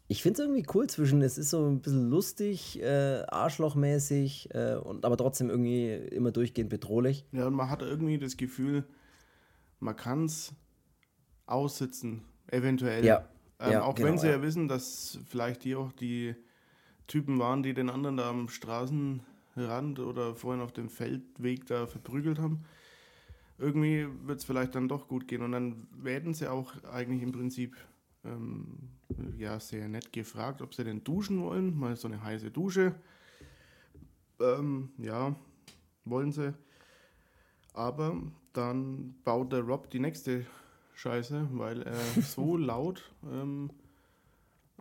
[0.07, 4.77] ich finde es irgendwie cool zwischen, es ist so ein bisschen lustig, äh, arschlochmäßig, äh,
[4.77, 7.27] und, aber trotzdem irgendwie immer durchgehend bedrohlich.
[7.33, 8.85] Ja, und man hat irgendwie das Gefühl,
[9.81, 10.53] man kann es
[11.47, 13.05] aussitzen, eventuell.
[13.05, 13.25] Ja,
[13.59, 14.35] Ähm, ja, auch genau, wenn sie ja.
[14.35, 14.43] ja.
[14.43, 16.37] wissen, dass vielleicht die auch die
[17.09, 18.49] Typen waren, die den anderen da am
[19.55, 22.65] Straßenrand oder vorhin auf dem Feldweg da verprügelt haben.
[23.59, 25.43] Irgendwie wird es vielleicht dann doch gut gehen.
[25.43, 27.77] Und dann werden sie auch eigentlich im Prinzip
[28.25, 28.79] ähm,
[29.39, 31.79] ja, sehr nett gefragt, ob sie denn duschen wollen.
[31.79, 32.95] Mal so eine heiße Dusche.
[34.41, 35.37] Ähm, ja,
[36.05, 36.53] wollen sie.
[37.75, 38.21] Aber
[38.53, 40.45] dann baut der Rob die nächste
[40.95, 43.71] Scheiße, weil er so laut ähm,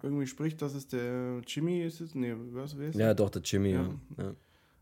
[0.01, 2.01] irgendwie spricht, dass es der Jimmy ist.
[2.01, 2.15] es?
[2.15, 3.71] Nee, was wer ist Ja, doch, der Jimmy.
[3.71, 3.89] Ja.
[4.17, 4.33] Ja.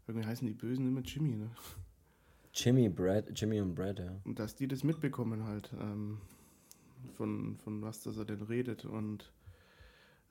[0.08, 1.50] Irgendwie heißen die Bösen immer Jimmy, ne?
[2.54, 4.20] Jimmy, Brad, Jimmy und Brad, ja.
[4.26, 6.18] Und dass die das mitbekommen halt, ähm,
[7.14, 8.86] von, von was das er denn redet.
[8.86, 9.32] Und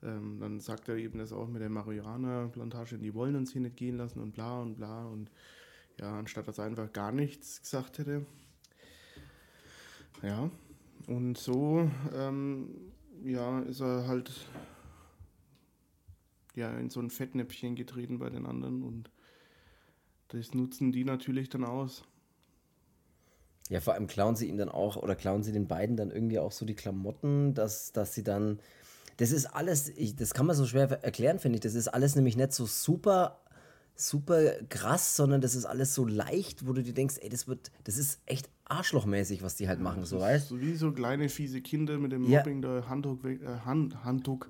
[0.03, 3.77] ähm, dann sagt er eben das auch mit der Marihuana-Plantage, die wollen uns hier nicht
[3.77, 5.05] gehen lassen und bla und bla.
[5.05, 5.31] Und
[5.99, 8.25] ja, anstatt dass er einfach gar nichts gesagt hätte.
[10.21, 10.51] Ja,
[11.07, 12.69] und so, ähm,
[13.23, 14.31] ja, ist er halt
[16.55, 19.10] ja, in so ein Fettnäpfchen getreten bei den anderen und
[20.31, 22.03] das nutzen die natürlich dann aus.
[23.69, 26.39] Ja, vor allem klauen sie ihm dann auch, oder klauen sie den beiden dann irgendwie
[26.39, 28.59] auch so die Klamotten, dass, dass sie dann.
[29.17, 31.61] Das ist alles, ich, das kann man so schwer erklären, finde ich.
[31.61, 33.39] Das ist alles nämlich nicht so super,
[33.95, 37.71] super krass, sondern das ist alles so leicht, wo du dir denkst, ey, das wird,
[37.83, 41.61] das ist echt arschlochmäßig, was die halt machen, so weißt So wie so kleine fiese
[41.61, 42.39] Kinder mit dem Ja.
[42.39, 44.47] Mobbing da Handtuch weg, äh, Hand, Handtuch.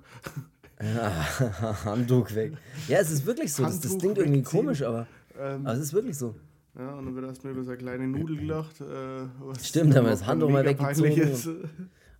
[1.84, 2.54] Handtuch weg.
[2.88, 3.62] Ja, es ist wirklich so.
[3.62, 5.06] Das, das klingt irgendwie komisch, aber,
[5.38, 6.34] Ähm, aber es ist wirklich so.
[6.78, 8.80] ja, und dann wird erstmal über so eine kleine Nudel gelacht.
[8.80, 9.26] Äh,
[9.60, 11.70] Stimmt, haben wir das Handtuch mal weggezogen.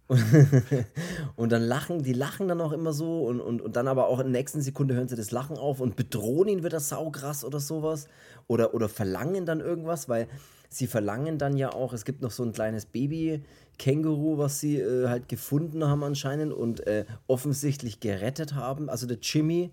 [1.37, 4.19] Und dann lachen, die lachen dann auch immer so und, und, und dann aber auch
[4.19, 7.61] in der nächsten Sekunde hören sie das Lachen auf und bedrohen ihn wieder saukrass oder
[7.61, 8.09] sowas.
[8.47, 10.29] Oder, oder verlangen dann irgendwas, weil
[10.69, 15.09] sie verlangen dann ja auch, es gibt noch so ein kleines Baby-Känguru, was sie äh,
[15.09, 19.71] halt gefunden haben anscheinend und äh, offensichtlich gerettet haben, also der Jimmy.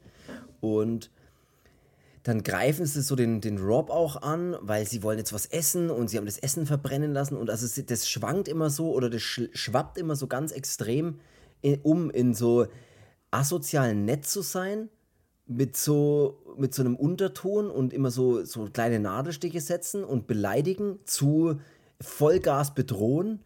[0.62, 1.10] Und
[2.23, 5.89] dann greifen sie so den, den Rob auch an, weil sie wollen jetzt was essen
[5.89, 9.21] und sie haben das Essen verbrennen lassen und also das schwankt immer so oder das
[9.21, 11.19] sch schwappt immer so ganz extrem
[11.62, 12.67] in, um in so
[13.32, 14.89] asozialen nett zu sein
[15.45, 20.99] mit so mit so einem Unterton und immer so so kleine Nadelstiche setzen und beleidigen
[21.05, 21.60] zu
[22.01, 23.39] Vollgas bedrohen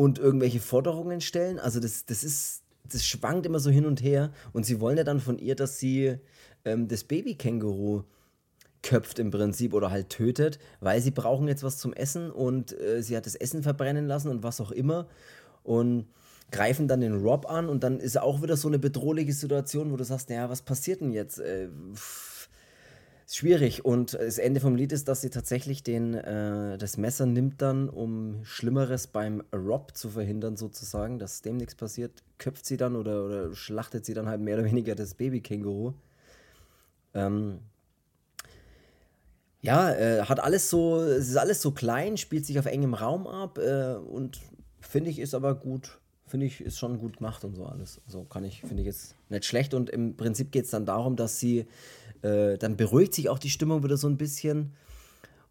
[0.00, 1.58] und irgendwelche Forderungen stellen.
[1.58, 4.32] Also das, das ist, das schwankt immer so hin und her.
[4.52, 6.16] Und sie wollen ja dann von ihr, dass sie
[6.64, 8.02] ähm, das Babykänguru
[8.82, 13.02] köpft im Prinzip oder halt tötet, weil sie brauchen jetzt was zum Essen und äh,
[13.02, 15.06] sie hat das Essen verbrennen lassen und was auch immer.
[15.62, 16.06] Und
[16.50, 19.96] greifen dann den Rob an und dann ist auch wieder so eine bedrohliche Situation, wo
[19.96, 21.38] du sagst, naja, was passiert denn jetzt?
[21.38, 21.68] Äh,
[23.28, 23.84] schwierig.
[23.84, 27.88] Und das Ende vom Lied ist, dass sie tatsächlich den, äh, das Messer nimmt dann,
[27.88, 33.24] um Schlimmeres beim Rob zu verhindern, sozusagen, dass dem nichts passiert, köpft sie dann oder,
[33.24, 35.94] oder schlachtet sie dann halt mehr oder weniger das Babykänguru.
[37.14, 37.60] Ähm,
[39.62, 43.26] ja, äh, hat alles so, es ist alles so klein, spielt sich auf engem Raum
[43.26, 44.40] ab äh, und
[44.80, 48.00] finde ich ist aber gut, finde ich ist schon gut gemacht und so alles.
[48.06, 49.74] Also kann ich, finde ich jetzt nicht schlecht.
[49.74, 51.66] Und im Prinzip geht es dann darum, dass sie,
[52.22, 54.72] äh, dann beruhigt sich auch die Stimmung wieder so ein bisschen.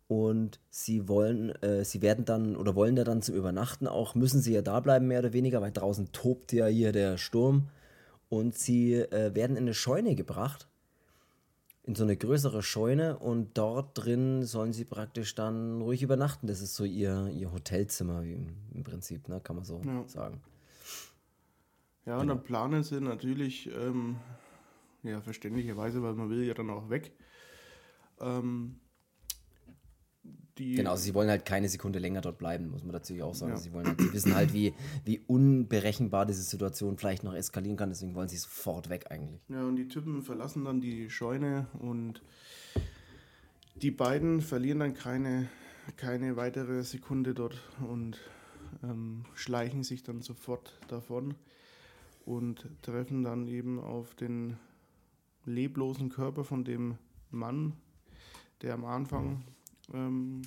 [0.08, 4.42] Und sie wollen, äh, sie werden dann oder wollen da dann zum Übernachten auch, müssen
[4.42, 7.68] sie ja da bleiben mehr oder weniger, weil draußen tobt ja hier der Sturm.
[8.28, 10.69] Und sie äh, werden in eine Scheune gebracht
[11.90, 16.46] in so eine größere Scheune und dort drin sollen sie praktisch dann ruhig übernachten.
[16.46, 19.42] Das ist so ihr, ihr Hotelzimmer wie im, im Prinzip, ne?
[19.42, 20.08] kann man so Ja.
[20.08, 20.40] sagen.
[22.06, 24.18] Ja, und dann planen sie natürlich ähm,
[25.02, 27.12] ja, verständlicherweise, weil man will ja dann auch weg.
[28.20, 28.80] Ähm,
[30.60, 33.54] die genau, sie wollen halt keine Sekunde länger dort bleiben, muss man dazu auch sagen.
[33.54, 33.58] Ja.
[33.58, 34.74] Sie, wollen halt, sie wissen halt, wie,
[35.06, 39.42] wie unberechenbar diese Situation vielleicht noch eskalieren kann, deswegen wollen sie sofort weg eigentlich.
[39.48, 42.22] Ja, und die Typen verlassen dann die Scheune und
[43.76, 45.48] die beiden verlieren dann keine,
[45.96, 47.58] keine weitere Sekunde dort
[47.90, 48.20] und
[48.84, 51.36] ähm, schleichen sich dann sofort davon
[52.26, 54.58] und treffen dann eben auf den
[55.46, 56.98] leblosen Körper von dem
[57.32, 57.74] Mann,
[58.62, 59.44] der am Anfang
[59.94, 60.42] ähm,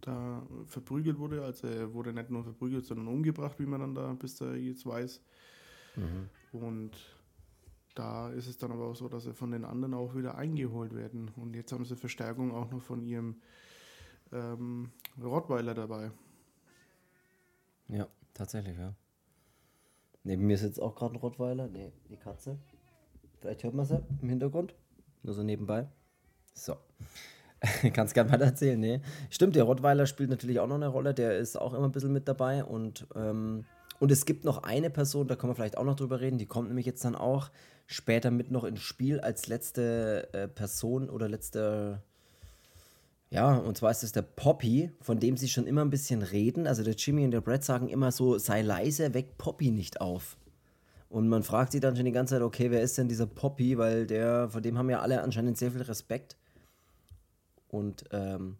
[0.00, 1.44] da verprügelt wurde.
[1.44, 4.86] Also er wurde nicht nur verprügelt, sondern umgebracht, wie man dann da bis da jetzt
[4.86, 5.20] weiß.
[5.96, 6.28] Mhm.
[6.52, 6.92] Und
[7.94, 10.94] da ist es dann aber auch so, dass er von den anderen auch wieder eingeholt
[10.94, 11.30] werden.
[11.36, 13.36] Und jetzt haben sie Verstärkung auch noch von ihrem
[14.32, 14.90] ähm,
[15.22, 16.10] Rottweiler dabei.
[17.88, 18.94] Ja, tatsächlich, ja.
[20.22, 21.68] Neben mir sitzt auch gerade ein Rottweiler.
[21.68, 22.58] Nee, die Katze.
[23.40, 24.74] Vielleicht hört man sie im Hintergrund.
[25.22, 25.88] Nur so nebenbei.
[26.54, 26.76] So.
[27.92, 29.00] Kannst gerne weiter erzählen, nee.
[29.28, 31.14] Stimmt, der Rottweiler spielt natürlich auch noch eine Rolle.
[31.14, 32.64] Der ist auch immer ein bisschen mit dabei.
[32.64, 33.64] Und, ähm,
[33.98, 36.38] und es gibt noch eine Person, da können wir vielleicht auch noch drüber reden.
[36.38, 37.50] Die kommt nämlich jetzt dann auch
[37.86, 42.02] später mit noch ins Spiel als letzte äh, Person oder letzte
[43.32, 46.66] ja, und zwar ist es der Poppy, von dem sie schon immer ein bisschen reden.
[46.66, 50.36] Also der Jimmy und der Brad sagen immer so, sei leise, weck Poppy nicht auf.
[51.08, 53.78] Und man fragt sich dann schon die ganze Zeit, okay, wer ist denn dieser Poppy?
[53.78, 56.36] Weil der, von dem haben ja alle anscheinend sehr viel Respekt.
[57.70, 58.56] Und ähm,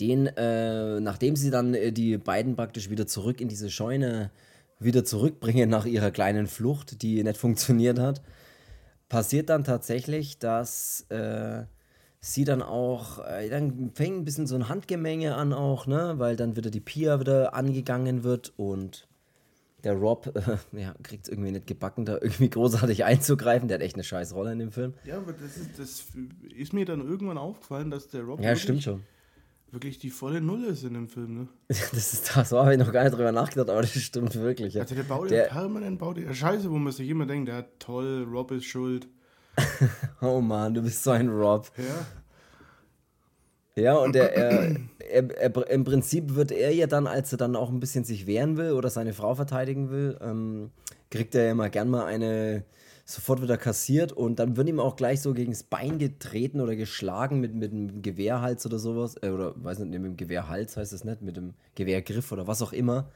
[0.00, 4.30] den, äh, nachdem sie dann äh, die beiden praktisch wieder zurück in diese Scheune
[4.78, 8.22] wieder zurückbringen nach ihrer kleinen Flucht, die nicht funktioniert hat,
[9.08, 11.64] passiert dann tatsächlich, dass äh,
[12.20, 16.36] sie dann auch, äh, dann fängt ein bisschen so ein Handgemenge an auch, ne, weil
[16.36, 19.09] dann wieder die Pia wieder angegangen wird und
[19.84, 23.68] der Rob äh, ja, kriegt es irgendwie nicht gebacken, da irgendwie großartig einzugreifen.
[23.68, 24.94] Der hat echt eine scheiß Rolle in dem Film.
[25.04, 26.06] Ja, aber das ist, das
[26.56, 28.40] ist mir dann irgendwann aufgefallen, dass der Rob.
[28.40, 29.02] Ja, stimmt schon.
[29.72, 31.48] Wirklich die volle Null ist in dem Film, ne?
[31.68, 34.74] das ist das, so habe ich noch gar nicht drüber nachgedacht, aber das stimmt wirklich.
[34.74, 34.82] Ja.
[34.82, 37.78] Also der baut der, permanent baut ja Scheiße, wo man sich immer denkt, der hat
[37.78, 39.06] toll, Rob ist schuld.
[40.20, 41.70] oh Mann, du bist so ein Rob.
[41.76, 41.84] Ja.
[43.80, 47.56] Ja, und er, er, er, er, im Prinzip wird er ja dann, als er dann
[47.56, 50.70] auch ein bisschen sich wehren will oder seine Frau verteidigen will, ähm,
[51.10, 52.64] kriegt er ja mal gern mal eine
[53.04, 56.76] sofort wieder kassiert und dann wird ihm auch gleich so gegen das Bein getreten oder
[56.76, 59.16] geschlagen mit, mit einem Gewehrhals oder sowas.
[59.22, 62.62] Äh, oder weiß nicht, mit dem Gewehrhals heißt es nicht, mit dem Gewehrgriff oder was
[62.62, 63.10] auch immer.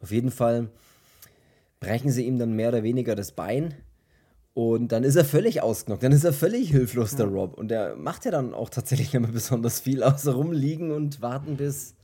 [0.00, 0.68] Auf jeden Fall
[1.80, 3.74] brechen sie ihm dann mehr oder weniger das Bein
[4.54, 7.54] und dann ist er völlig ausgenockt, dann ist er völlig hilflos, der Rob.
[7.54, 11.96] Und der macht ja dann auch tatsächlich immer besonders viel, außer rumliegen und warten, bis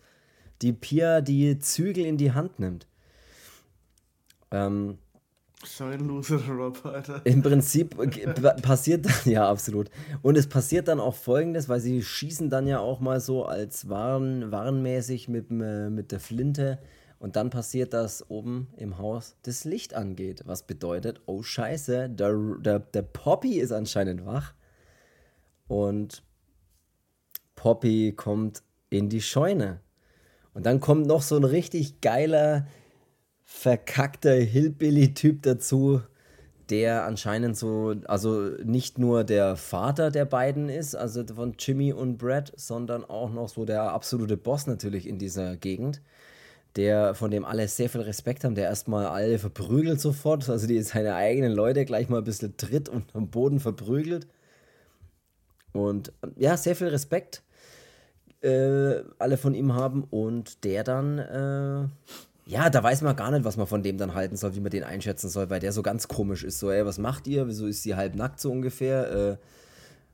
[0.60, 2.88] die Pia die Zügel in die Hand nimmt.
[4.50, 4.98] Ähm,
[5.78, 7.20] ein Loser, Rob, Alter.
[7.24, 7.94] Im Prinzip
[8.62, 9.90] passiert dann, ja, absolut.
[10.22, 13.88] Und es passiert dann auch folgendes, weil sie schießen dann ja auch mal so als
[13.88, 16.78] Waren, warenmäßig mit, äh, mit der Flinte
[17.20, 20.42] und dann passiert, dass oben im Haus das Licht angeht.
[20.46, 24.54] Was bedeutet, oh Scheiße, der, der, der Poppy ist anscheinend wach.
[25.68, 26.22] Und
[27.56, 29.80] Poppy kommt in die Scheune.
[30.54, 32.66] Und dann kommt noch so ein richtig geiler,
[33.44, 36.00] verkackter Hillbilly-Typ dazu,
[36.70, 42.16] der anscheinend so, also nicht nur der Vater der beiden ist, also von Jimmy und
[42.16, 46.00] Brad, sondern auch noch so der absolute Boss natürlich in dieser Gegend
[46.76, 50.80] der, von dem alle sehr viel Respekt haben, der erstmal alle verprügelt sofort, also die
[50.82, 54.26] seine eigenen Leute gleich mal ein bisschen tritt und am Boden verprügelt.
[55.72, 57.42] Und ja, sehr viel Respekt
[58.42, 61.88] äh, alle von ihm haben und der dann, äh,
[62.50, 64.70] ja, da weiß man gar nicht, was man von dem dann halten soll, wie man
[64.70, 66.58] den einschätzen soll, weil der so ganz komisch ist.
[66.58, 67.46] So, ey, was macht ihr?
[67.46, 69.12] Wieso ist sie halb nackt so ungefähr?
[69.12, 69.36] Äh,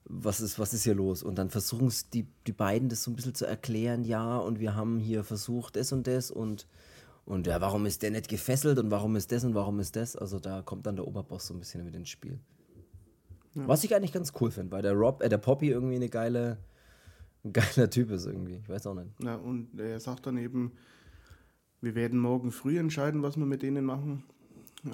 [0.09, 1.23] was ist, was ist hier los?
[1.23, 4.61] Und dann versuchen es die, die beiden das so ein bisschen zu erklären, ja, und
[4.61, 6.67] wir haben hier versucht das und das und,
[7.25, 10.15] und ja, warum ist der nicht gefesselt und warum ist das und warum ist das?
[10.15, 12.39] Also da kommt dann der Oberboss so ein bisschen mit ins Spiel.
[13.55, 13.67] Ja.
[13.67, 16.59] Was ich eigentlich ganz cool finde, weil der Rob, äh, der Poppy irgendwie eine geile,
[17.45, 18.61] ein geiler Typ ist irgendwie.
[18.63, 19.11] Ich weiß auch nicht.
[19.23, 20.73] Ja, und er sagt dann eben,
[21.81, 24.23] wir werden morgen früh entscheiden, was wir mit denen machen.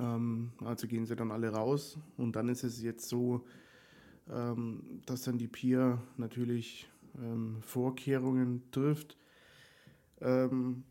[0.01, 3.44] Ähm, also gehen sie dann alle raus und dann ist es jetzt so,
[4.33, 9.16] ähm, dass dann die Pier natürlich ähm, Vorkehrungen trifft,
[10.21, 10.85] ähm,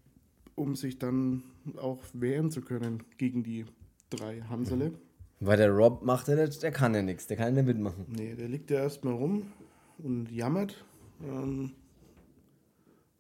[0.56, 1.44] um sich dann
[1.78, 3.66] auch wehren zu können gegen die
[4.10, 4.94] drei Hansele.
[5.40, 8.06] Weil der Rob macht ja nicht, der kann ja nichts, der kann ja nicht mitmachen.
[8.10, 9.52] Nee, der liegt ja erstmal rum
[9.98, 10.86] und jammert.
[11.24, 11.72] Ähm,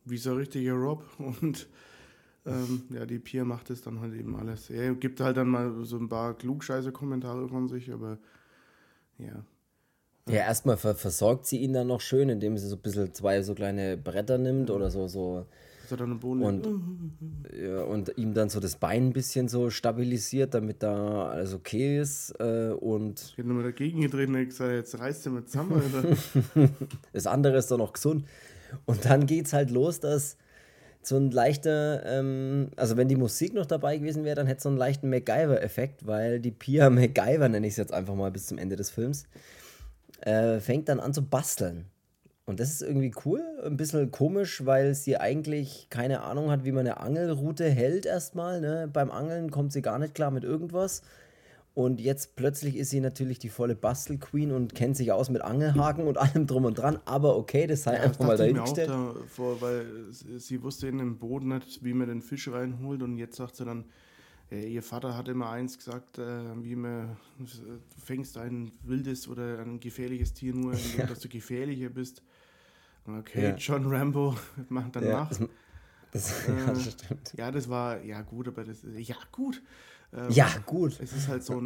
[0.05, 1.03] wie so richtiger Rob.
[1.19, 1.67] Und
[2.45, 4.69] Ähm, ja, die Pia macht es dann halt eben alles.
[4.69, 8.17] Er gibt halt dann mal so ein paar klugscheiße Kommentare von sich, aber
[9.17, 9.45] ja.
[10.27, 13.41] Ja, erstmal ver versorgt sie ihn dann noch schön, indem sie so ein bisschen zwei
[13.41, 15.45] so kleine Bretter nimmt oder so, so.
[16.41, 16.67] Und,
[17.59, 21.99] ja, und ihm dann so das Bein ein bisschen so stabilisiert, damit da alles okay
[21.99, 22.31] ist.
[22.39, 25.81] Äh, und Ich hätte nochmal dagegen gedreht und gesagt, jetzt reißt er mal zusammen.
[27.13, 28.25] Das andere ist dann noch gesund.
[28.85, 30.37] Und dann geht's halt los, dass
[31.03, 34.63] so ein leichter, ähm, also wenn die Musik noch dabei gewesen wäre, dann hätte es
[34.63, 38.47] so einen leichten MacGyver-Effekt, weil die Pia MacGyver, nenne ich es jetzt einfach mal bis
[38.47, 39.25] zum Ende des Films,
[40.21, 41.85] äh, fängt dann an zu basteln.
[42.45, 46.71] Und das ist irgendwie cool, ein bisschen komisch, weil sie eigentlich keine Ahnung hat, wie
[46.71, 48.59] man eine Angelroute hält erstmal.
[48.59, 48.89] Ne?
[48.91, 51.01] Beim Angeln kommt sie gar nicht klar mit irgendwas.
[51.73, 56.05] Und jetzt plötzlich ist sie natürlich die volle Bastel-Queen und kennt sich aus mit Angelhaken
[56.05, 56.99] und allem drum und dran.
[57.05, 59.15] Aber okay, das sei Ja, das einfach mal dachte ich mir auch dahingestellt.
[59.23, 63.37] davor, weil sie- wusste in dem Boden nicht, wie man den Fisch reinholt und jetzt
[63.37, 63.85] sagt sie dann,
[64.59, 67.45] ihr Vater hat immer eins gesagt, äh, wie man, du
[68.03, 72.21] fängst ein wildes oder ein gefährliches Tier nur, indem dass du gefährlicher bist.
[73.07, 73.55] Okay, Ja.
[73.55, 74.35] John Rambo,
[74.69, 75.47] mach, dann Ja, mach.
[76.11, 77.33] das, Äh, ja, das stimmt.
[77.37, 79.61] Ja, das war, ja gut, aber das ist, ja gut.
[80.13, 80.99] Ähm, Ja, gut.
[80.99, 81.65] Es ist halt so ein,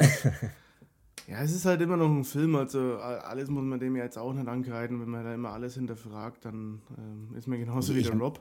[1.28, 4.16] ja, es ist halt immer noch ein Film, also alles muss man dem ja jetzt
[4.16, 8.00] auch nicht ankreiden, wenn man da immer alles hinterfragt, dann ähm, ist man genauso wie
[8.00, 8.40] Ich- der Rob.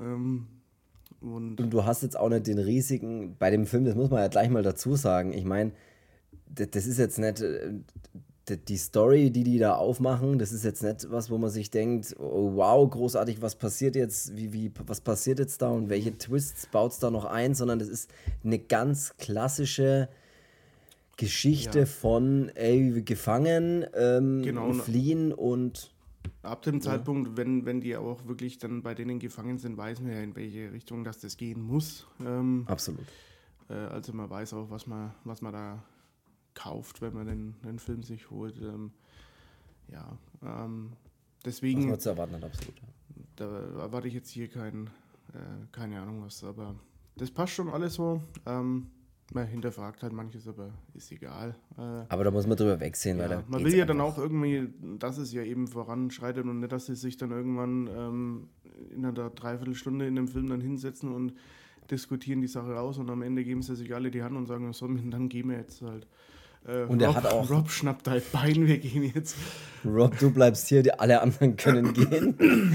[0.00, 0.48] Ähm,
[1.22, 4.20] und Und du hast jetzt auch nicht den riesigen, bei dem Film, das muss man
[4.20, 5.32] ja gleich mal dazu sagen.
[5.32, 5.72] Ich meine,
[6.54, 7.72] das, ist jetzt nicht äh,
[8.68, 12.14] die Story, die die da aufmachen, das ist jetzt nicht was, wo man sich denkt,
[12.18, 16.66] oh, wow, großartig, was passiert jetzt, wie, wie, was passiert jetzt da und welche Twists
[16.66, 18.10] baut es da noch ein, sondern das ist
[18.44, 20.08] eine ganz klassische
[21.16, 21.86] Geschichte Ja.
[21.86, 24.72] von, ey, wir gefangen, ähm, Genau.
[24.72, 25.92] fliehen und
[26.42, 30.12] ab dem Zeitpunkt, wenn, wenn die auch wirklich dann bei denen gefangen sind, weiß man
[30.12, 32.06] ja, in welche Richtung das, das gehen muss.
[32.24, 33.06] Ähm, absolut.
[33.68, 35.82] Äh, also man weiß auch, was man, was man da
[36.54, 38.60] kauft, wenn man den, den Film sich holt.
[38.60, 38.92] Ähm,
[39.88, 40.92] ja, ähm,
[41.42, 42.74] Was deswegen man zu erwarten hat, absolut.
[43.36, 43.44] da
[43.80, 44.86] erwarte ich jetzt hier kein,
[45.34, 46.74] äh, keine Ahnung was, aber
[47.16, 48.22] das passt schon alles so.
[48.46, 48.90] Ähm,
[49.34, 51.54] man hinterfragt halt manches, aber ist egal.
[51.76, 54.18] Äh, Aber da muss man drüber wegsehen, weil ja, da man will ja dann einfach-
[54.18, 54.68] auch irgendwie,
[54.98, 58.48] dass es ja eben voranschreitet und nicht, dass sie sich dann irgendwann ähm,
[58.94, 61.34] in einer Dreiviertelstunde in dem Film dann hinsetzen und
[61.90, 64.72] diskutieren die Sache aus und am Ende geben sie sich alle die Hand und sagen,
[64.72, 66.06] so, dann gehen wir jetzt halt.
[66.66, 69.36] Äh, Und er Rob, hat auch- Rob schnappt dein Bein, wir gehen jetzt.
[69.84, 72.72] Rob, du bleibst hier, die alle anderen können gehen.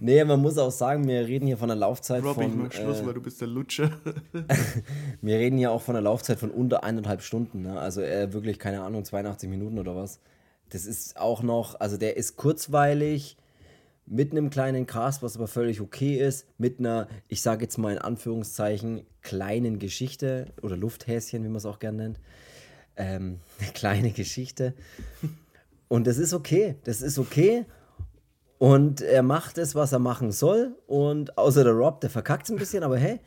[0.00, 2.58] Nee, man muss auch sagen, wir reden hier von einer Laufzeit Rob, ich von.
[2.62, 3.90] mach Schluss, äh, weil du bist der Lutscher.
[5.20, 7.62] wir reden hier auch von einer Laufzeit von unter eineinhalb Stunden.
[7.62, 7.78] Ne?
[7.78, 10.20] Also äh, wirklich, keine Ahnung, 82 Minuten oder was.
[10.70, 13.36] Das ist auch noch, also der ist kurzweilig,
[14.08, 17.92] mit einem kleinen Cast, was aber völlig okay ist, mit einer, ich sage jetzt mal
[17.92, 22.20] in Anführungszeichen, kleinen Geschichte oder Lufthäschen, wie man es auch gerne nennt.
[22.96, 24.74] Ähm, eine kleine Geschichte.
[25.88, 26.76] Und das ist okay.
[26.84, 27.64] Das ist okay.
[28.58, 30.74] Und er macht es, was er machen soll.
[30.86, 33.20] Und außer der Rob, der verkackt es ein bisschen, aber hey.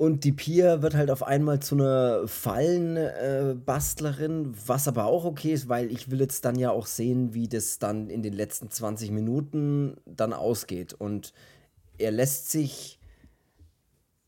[0.00, 5.68] Und die Pia wird halt auf einmal zu einer Fallenbastlerin, was aber auch okay ist,
[5.68, 9.10] weil ich will jetzt dann ja auch sehen, wie das dann in den letzten 20
[9.10, 10.94] Minuten dann ausgeht.
[10.94, 11.34] Und
[11.98, 12.98] er lässt sich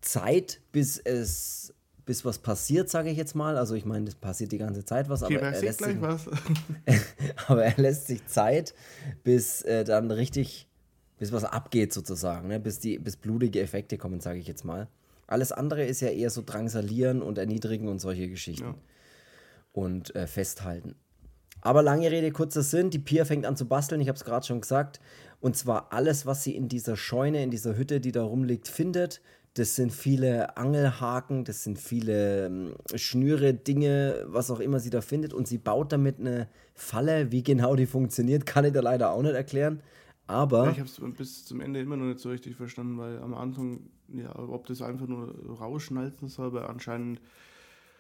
[0.03, 1.73] Zeit, bis es,
[2.05, 3.57] bis was passiert, sage ich jetzt mal.
[3.57, 6.29] Also ich meine, das passiert die ganze Zeit was, Okay, aber er lässt sich was?
[7.47, 8.75] aber er lässt sich Zeit,
[9.25, 10.69] bis äh, dann richtig,
[11.19, 12.61] bis was abgeht sozusagen, ne?
[12.61, 14.89] bis, die, bis blutige Effekte kommen, sage ich jetzt mal.
[15.27, 18.65] Alles andere ist ja eher so drangsalieren und erniedrigen und solche Geschichten.
[18.65, 18.75] Ja.
[19.73, 20.97] Und äh, festhalten.
[21.63, 24.45] Aber lange Rede, kurzer Sinn, die Pia fängt an zu basteln, ich habe es gerade
[24.45, 25.01] schon gesagt.
[25.41, 29.21] Und zwar alles, was sie in dieser Scheune, in dieser Hütte, die da rumliegt, findet.
[29.55, 35.01] Das sind viele Angelhaken, das sind viele ähm, Schnüre, Dinge, was auch immer sie da
[35.03, 35.35] findet.
[35.35, 37.33] Und sie baut damit eine Falle.
[37.33, 39.83] Wie genau die funktioniert, kann ich da leider auch nicht erklären.
[40.27, 43.19] Aber Ja, ich habe es bis zum Ende immer noch nicht so richtig verstanden, weil
[43.19, 47.21] am Anfang, ja, ob das einfach nur rausschnalzen soll, aber anscheinend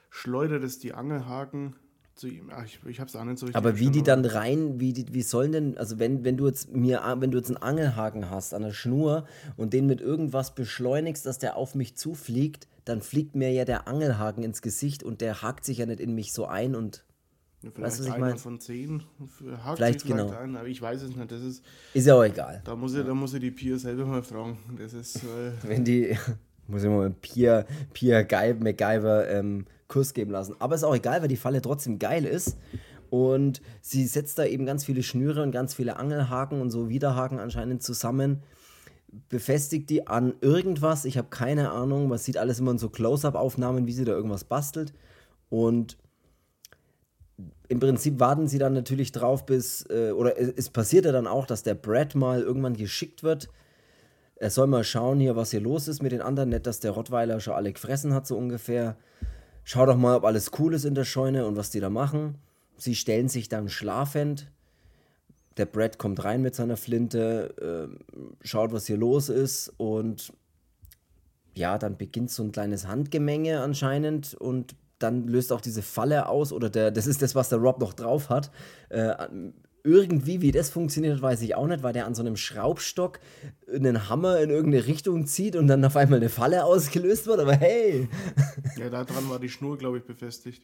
[0.08, 1.74] schleudert es die Angelhaken
[2.14, 2.50] zu ihm.
[2.52, 4.92] Ach, ich ich habe es auch nicht so richtig Aber wie die dann rein, wie,
[4.92, 8.30] die, wie sollen denn, also wenn, wenn du jetzt mir, wenn du jetzt einen Angelhaken
[8.30, 13.00] hast an der Schnur und den mit irgendwas beschleunigst, dass der auf mich zufliegt, dann
[13.00, 16.32] fliegt mir ja der Angelhaken ins Gesicht und der hakt sich ja nicht in mich
[16.32, 17.04] so ein und
[17.62, 19.02] Ja, Weißt vielleicht du, einer von zehn
[19.64, 20.40] hakt Vielleicht, sich vielleicht genau.
[20.40, 21.30] ein, aber ich weiß es nicht.
[21.30, 22.60] Das ist, ist ja auch egal.
[22.64, 24.58] da muss ich, da muss ich die Pia selber mal fragen.
[24.78, 26.16] Das ist, äh, Wenn die,
[26.66, 30.56] muss ich mal Pia, Pia Guy, MacGyver ähm, Kurs geben lassen.
[30.58, 32.56] Aber ist auch egal, weil die Falle trotzdem geil ist.
[33.10, 37.38] Und sie setzt da eben ganz viele Schnüre und ganz viele Angelhaken und so Widerhaken
[37.38, 38.42] anscheinend zusammen.
[39.28, 41.04] befestigt die an irgendwas.
[41.04, 42.08] Ich habe keine Ahnung.
[42.08, 44.94] Man sieht alles immer in so Close-up-Aufnahmen, wie sie da irgendwas bastelt.
[45.50, 45.98] Und
[47.68, 51.26] im Prinzip warten sie dann natürlich drauf, bis, äh, oder es, es passiert ja dann
[51.26, 53.50] auch, dass der Brad mal irgendwann geschickt wird.
[54.36, 56.48] Er soll mal schauen hier, was hier los ist mit den anderen.
[56.48, 58.96] Nicht, dass der Rottweiler schon alle gefressen hat, so ungefähr.
[59.64, 62.38] Schau doch mal, ob alles cool ist in der Scheune und was die da machen.
[62.76, 64.50] Sie stellen sich dann schlafend.
[65.56, 70.32] Der Brad kommt rein mit seiner Flinte, äh, schaut, was hier los ist und
[71.54, 76.52] ja, dann beginnt so ein kleines Handgemenge anscheinend und dann löst auch diese Falle aus
[76.52, 78.50] oder der, das ist das, was der Rob noch drauf hat.
[78.88, 79.14] Äh,
[79.84, 83.18] irgendwie, wie das funktioniert, weiß ich auch nicht, weil der an so einem Schraubstock
[83.72, 87.54] einen Hammer in irgendeine Richtung zieht und dann auf einmal eine Falle ausgelöst wird, aber
[87.56, 88.08] hey!
[88.78, 90.62] Ja, da dran war die Schnur, glaube ich, befestigt.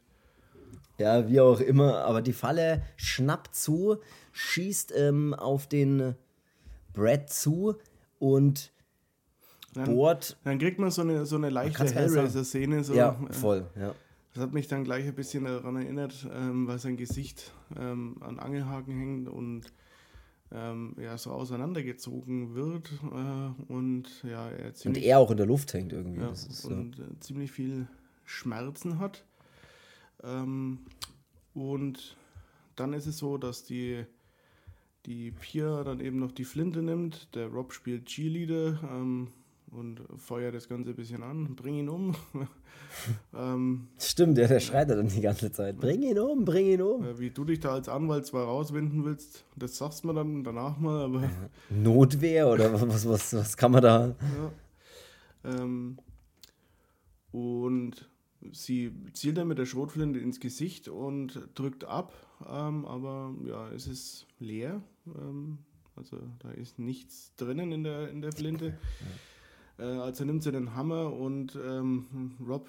[0.99, 3.99] Ja, wie auch immer, aber die Falle schnappt zu,
[4.33, 6.15] schießt ähm, auf den
[6.93, 7.77] Brad zu
[8.19, 8.73] und
[9.75, 10.37] Dann, bohrt.
[10.45, 11.85] dann kriegt man so eine, so eine leichte.
[11.85, 12.83] Hellraiser-Szene.
[12.83, 13.95] So, Ja, voll, ja.
[14.39, 18.39] Das hat mich dann gleich ein bisschen daran erinnert, ähm, weil sein Gesicht ähm, an
[18.39, 19.63] Angelhaken hängt und
[20.53, 25.47] ähm, ja, so auseinandergezogen wird äh, und ja, er Und ziemlich, er auch in der
[25.47, 26.21] Luft hängt irgendwie.
[26.21, 26.71] ja, ist, ja.
[26.71, 27.89] und äh, ziemlich viel
[28.25, 29.25] Schmerzen hat.
[30.23, 30.87] Ähm,
[31.53, 32.17] und
[32.77, 34.05] dann ist es so, dass die,
[35.05, 37.35] die Pia dann eben noch die Flinte nimmt.
[37.35, 39.33] Der Rob spielt Cheerleader ähm,
[39.71, 41.55] und feuert das Ganze ein bisschen an.
[41.55, 42.15] Bring ihn um.
[43.35, 45.79] ähm, Stimmt, ja, der schreit ja dann die ganze Zeit.
[45.79, 47.05] Bring ihn um, bring ihn um.
[47.05, 50.79] Äh, Wie du dich da als Anwalt zwar rauswinden willst, das sagst mir dann danach
[50.79, 51.31] mal, aber
[51.71, 54.07] Notwehr oder was, was, was kann man da?
[54.09, 54.53] ja.
[55.45, 55.99] Ähm,
[57.33, 58.09] und
[58.53, 62.13] sie zielt dann mit der Schrotflinte ins Gesicht und drückt ab,
[62.49, 64.83] ähm, aber ja, es ist leer.
[65.07, 65.59] Ähm,
[65.97, 68.79] also da ist nichts drinnen in der, in der Flinte.
[69.79, 72.69] Äh, also nimmt sie den Hammer und ähm, Rob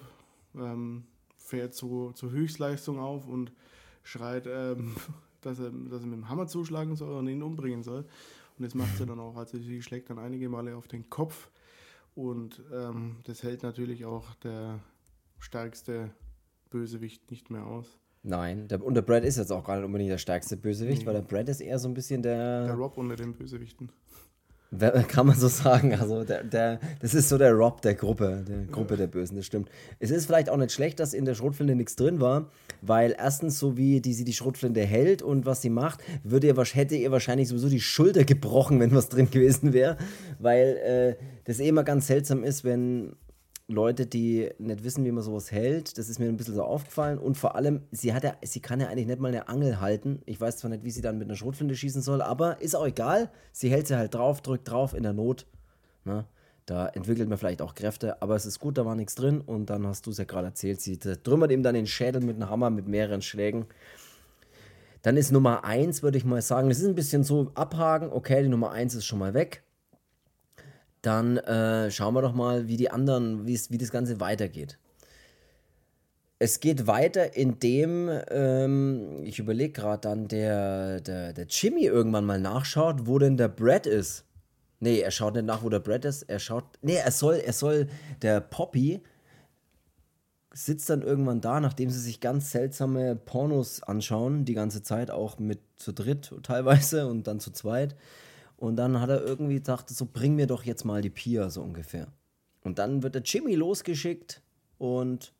[0.54, 1.04] ähm,
[1.36, 3.52] fährt so, zur Höchstleistung auf und
[4.02, 4.94] schreit, ähm,
[5.40, 8.04] dass, er, dass er mit dem Hammer zuschlagen soll und ihn umbringen soll.
[8.58, 9.36] Und das macht sie dann auch.
[9.36, 11.50] Also sie schlägt dann einige Male auf den Kopf.
[12.14, 14.80] Und ähm, das hält natürlich auch der
[15.38, 16.10] stärkste
[16.68, 17.98] Bösewicht nicht mehr aus.
[18.22, 21.06] Nein, der, und der Brad ist jetzt auch gar nicht unbedingt der stärkste Bösewicht, Nee.
[21.06, 23.90] weil der Brad ist eher so ein bisschen der, Der Rob unter den Bösewichten.
[25.08, 25.94] Kann man so sagen.
[25.94, 29.46] Also der, der, das ist so der Rob der Gruppe, der Gruppe der Bösen, das
[29.46, 29.68] stimmt.
[29.98, 32.50] Es ist vielleicht auch nicht schlecht, dass in der Schrotflinte nichts drin war,
[32.80, 36.56] weil erstens, so wie die, sie die Schrotflinte hält und was sie macht, würde ihr,
[36.56, 39.96] hätte ihr wahrscheinlich sowieso die Schulter gebrochen, wenn was drin gewesen wäre.
[40.38, 43.16] Weil äh, das eh immer ganz seltsam ist, wenn
[43.70, 47.18] Leute, die nicht wissen, wie man sowas hält, das ist mir ein bisschen so aufgefallen.
[47.18, 50.22] Und vor allem, sie, hat ja, sie kann ja eigentlich nicht mal eine Angel halten.
[50.26, 52.86] Ich weiß zwar nicht, wie sie dann mit einer Schrotflinte schießen soll, aber ist auch
[52.86, 53.30] egal.
[53.52, 55.46] Sie hält sie halt drauf, drückt drauf in der Not.
[56.04, 56.26] Ne?
[56.66, 59.40] Da entwickelt man vielleicht auch Kräfte, aber es ist gut, da war nichts drin.
[59.40, 62.36] Und dann hast du es ja gerade erzählt, sie trümmert ihm dann den Schädel mit
[62.36, 63.66] einem Hammer mit mehreren Schlägen.
[65.02, 68.42] Dann ist Nummer 1, würde ich mal sagen, das ist ein bisschen so abhaken, okay,
[68.42, 69.62] die Nummer 1 ist schon mal weg.
[71.02, 74.78] Dann äh, schauen wir doch mal, wie die anderen, wie das Ganze weitergeht.
[76.38, 82.40] Es geht weiter, indem, ähm, ich überlege gerade dann, der, der, der Jimmy irgendwann mal
[82.40, 84.24] nachschaut, wo denn der Brad ist.
[84.78, 86.22] Nee, er schaut nicht nach, wo der Brad ist.
[86.22, 86.64] Er schaut.
[86.80, 87.88] Nee, er soll, er soll,
[88.22, 89.02] der Poppy
[90.52, 95.38] sitzt dann irgendwann da, nachdem sie sich ganz seltsame Pornos anschauen, die ganze Zeit, auch
[95.38, 97.94] mit zu dritt teilweise und dann zu zweit.
[98.60, 101.62] Und dann hat er irgendwie gedacht, so bring mir doch jetzt mal die Pia, so
[101.62, 102.08] ungefähr.
[102.60, 104.42] Und dann wird der Jimmy losgeschickt
[104.76, 105.32] und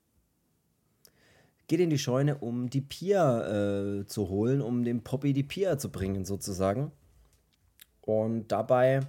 [1.66, 5.76] geht in die Scheune, um die Pia äh, zu holen, um dem Poppy die Pia
[5.76, 6.92] zu bringen, sozusagen.
[8.00, 9.00] Und dabei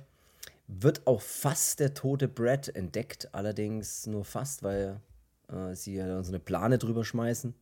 [0.68, 5.00] wird auch fast der tote Brad entdeckt, allerdings nur fast, weil
[5.48, 7.56] äh, sie ja dann so eine Plane drüber schmeißen.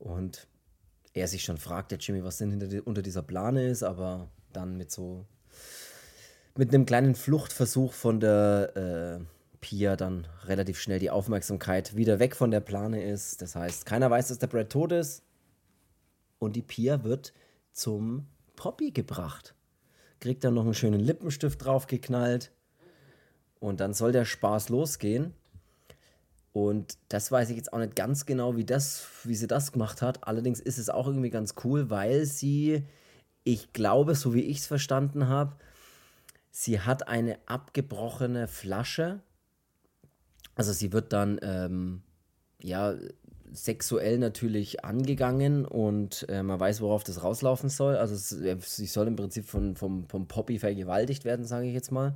[0.00, 0.48] Und
[1.12, 4.76] er sich schon fragt, der Jimmy, was denn hinter unter dieser Plane ist, aber dann
[4.76, 5.24] mit so
[6.56, 9.24] mit einem kleinen Fluchtversuch von der äh,
[9.60, 13.42] Pia dann relativ schnell die Aufmerksamkeit wieder weg von der Plane ist.
[13.42, 15.22] Das heißt, keiner weiß, dass der Brad tot ist.
[16.38, 17.32] Und die Pia wird
[17.72, 18.26] zum
[18.56, 19.54] Poppy gebracht.
[20.20, 22.52] Kriegt dann noch einen schönen Lippenstift draufgeknallt.
[23.58, 25.32] Und dann soll der Spaß losgehen.
[26.52, 30.02] Und das weiß ich jetzt auch nicht ganz genau, wie, das, wie sie das gemacht
[30.02, 30.28] hat.
[30.28, 32.84] Allerdings ist es auch irgendwie ganz cool, weil sie,
[33.42, 35.56] ich glaube, so wie ich es verstanden habe,
[36.54, 39.20] sie hat eine abgebrochene Flasche.
[40.54, 42.02] Also sie wird dann, ähm,
[42.60, 42.94] ja,
[43.52, 47.96] sexuell natürlich angegangen und äh, man weiß, worauf das rauslaufen soll.
[47.96, 51.90] Also äh, sie soll im Prinzip von, vom, vom Poppy vergewaltigt werden, sage ich jetzt
[51.90, 52.14] mal.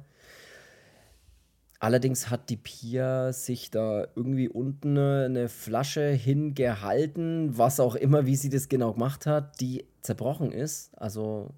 [1.81, 8.37] Allerdings hat die Pia sich da irgendwie unten eine Flasche hingehalten, was auch immer, wie
[8.37, 10.97] sie das genau gemacht hat, die zerbrochen ist.
[10.97, 11.55] Also,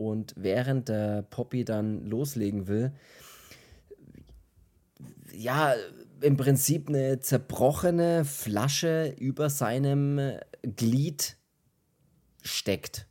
[0.00, 2.92] und während der Poppy dann loslegen will,
[5.32, 5.74] ja,
[6.22, 11.36] im Prinzip eine zerbrochene Flasche über seinem Glied
[12.42, 13.06] steckt.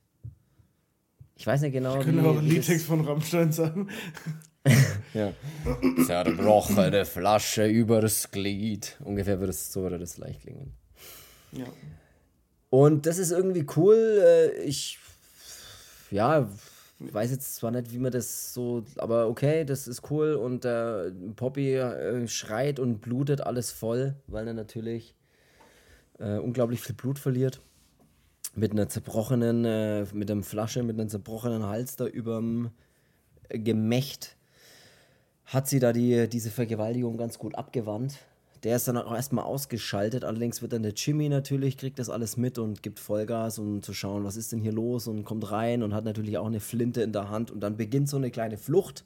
[1.35, 1.99] Ich weiß nicht genau.
[1.99, 3.89] Können auch ein Liedtext von Rammstein sagen.
[5.13, 5.31] ja.
[6.05, 8.97] Zerbrochene Flasche über das Glied.
[9.03, 10.73] Ungefähr würde es so würde das leicht klingen.
[11.51, 11.65] Ja.
[12.69, 14.21] Und das ist irgendwie cool.
[14.23, 14.99] Äh, ich
[16.11, 16.49] ja,
[16.99, 20.33] weiß jetzt zwar nicht, wie man das so, aber okay, das ist cool.
[20.33, 25.15] Und äh, Poppy äh, schreit und blutet alles voll, weil er natürlich
[26.19, 27.61] äh, unglaublich viel Blut verliert.
[28.55, 32.71] Mit einer zerbrochenen, äh, mit einer Flasche, mit einem zerbrochenen Hals da überm
[33.49, 34.35] Gemächt
[35.45, 38.19] hat sie da die, diese Vergewaltigung ganz gut abgewandt.
[38.63, 40.25] Der ist dann auch erstmal ausgeschaltet.
[40.25, 43.93] Allerdings wird dann der Jimmy natürlich, kriegt das alles mit und gibt Vollgas, um zu
[43.93, 47.01] schauen, was ist denn hier los und kommt rein und hat natürlich auch eine Flinte
[47.01, 47.51] in der Hand.
[47.51, 49.05] Und dann beginnt so eine kleine Flucht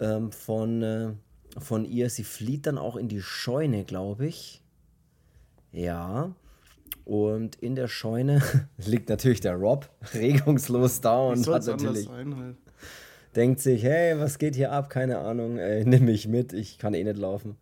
[0.00, 1.12] ähm, von, äh,
[1.58, 2.10] von ihr.
[2.10, 4.62] Sie flieht dann auch in die Scheune, glaube ich.
[5.72, 6.34] Ja.
[7.04, 8.42] Und in der Scheune
[8.78, 12.06] liegt natürlich der Rob regungslos da und hat natürlich.
[12.06, 12.56] Sein, halt
[13.36, 14.90] denkt sich, hey, was geht hier ab?
[14.90, 17.56] Keine Ahnung, ey, nimm mich mit, ich kann eh nicht laufen.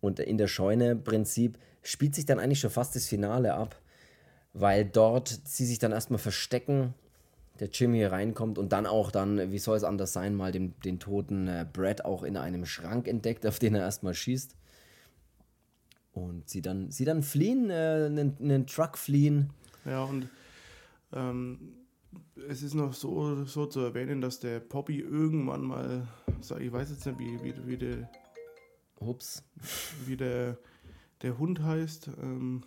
[0.00, 3.80] Und in der Scheune Prinzip spielt sich dann eigentlich schon fast das Finale ab,
[4.52, 6.94] weil dort sie sich dann erstmal verstecken,
[7.60, 11.00] der Jimmy reinkommt und dann auch dann, wie soll es anders sein, mal den, den
[11.00, 14.54] toten äh, Brad auch in einem Schrank entdeckt, auf den er erstmal schießt.
[16.12, 19.50] Und sie dann, sie dann fliehen, äh, einen, einen Truck fliehen.
[19.84, 20.28] Ja, und
[21.12, 21.74] ähm,
[22.48, 26.08] es ist noch so, so zu erwähnen, dass der Poppy irgendwann mal,
[26.40, 28.10] ich weiß jetzt nicht, wie, wie, wie der.
[29.00, 29.44] Ups.
[30.06, 30.58] Wie der,
[31.22, 32.08] der Hund heißt.
[32.20, 32.64] Ähm,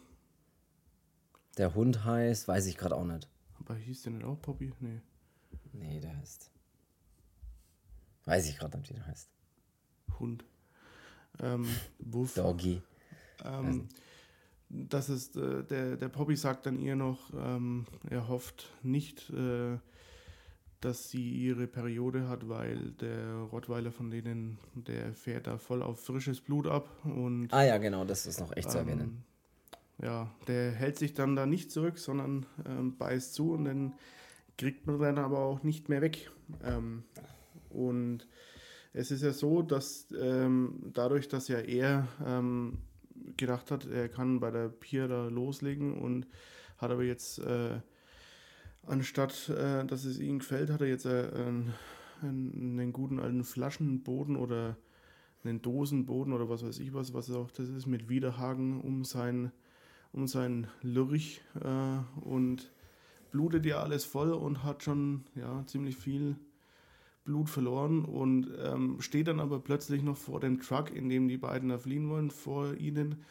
[1.58, 3.28] der Hund heißt, weiß ich gerade auch nicht.
[3.60, 4.72] Aber hieß der nicht auch Poppy?
[4.80, 5.02] Nee.
[5.74, 6.50] Nee, der heißt.
[8.26, 9.30] Weiß ich gerade nicht, wie der heißt.
[10.20, 10.46] Hund.
[11.40, 11.68] Ähm.
[12.36, 12.82] Doggy.
[13.44, 13.90] Ähm,
[14.72, 19.78] dass es, äh, der, der Poppy sagt dann ihr noch, ähm, er hofft nicht, äh,
[20.80, 26.04] dass sie ihre Periode hat, weil der Rottweiler von denen, der fährt da voll auf
[26.04, 26.90] frisches Blut ab.
[27.04, 29.24] Und, ah ja, genau, das ist noch echt ähm, zu erwähnen.
[30.02, 33.94] Ja, der hält sich dann da nicht zurück, sondern ähm, beißt zu und dann
[34.58, 36.32] kriegt man dann aber auch nicht mehr weg.
[36.64, 37.04] Ähm,
[37.70, 38.28] und
[38.94, 42.80] es ist ja so, dass ähm, dadurch, dass ja er ähm,
[43.38, 46.28] gedacht hat, er kann bei der Pier da loslegen und
[46.78, 47.80] hat aber jetzt, äh,
[48.86, 51.74] anstatt äh, dass es ihm gefällt, hat er jetzt äh, einen,
[52.22, 54.78] einen, guten alten Flaschenboden oder
[55.44, 59.52] einen Dosenboden oder was weiß ich was, was auch das ist, mit Widerhaken um sein,
[60.12, 62.72] um sein Lurch äh, und
[63.32, 66.36] blutet ja alles voll und hat schon ja, ziemlich viel
[67.32, 71.38] Blut verloren und ähm, steht dann aber plötzlich noch vor dem Truck, in dem die
[71.38, 73.24] beiden da fliehen wollen, vor ihnen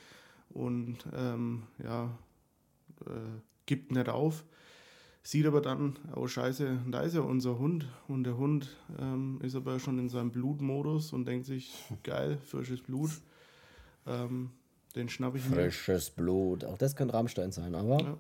[0.48, 2.16] und ähm, ja,
[3.05, 3.11] äh,
[3.66, 4.44] gibt nicht auf.
[5.22, 9.55] Sieht aber dann, oh Scheiße, da ist ja unser Hund und der Hund ähm, ist
[9.55, 13.11] aber schon in seinem Blutmodus und denkt sich, geil, frisches Blut.
[14.07, 14.48] Ähm,
[14.96, 15.57] den schnapp ich mir.
[15.57, 18.01] Frisches Blut, auch das könnte Rammstein sein, aber.
[18.01, 18.16] Ja.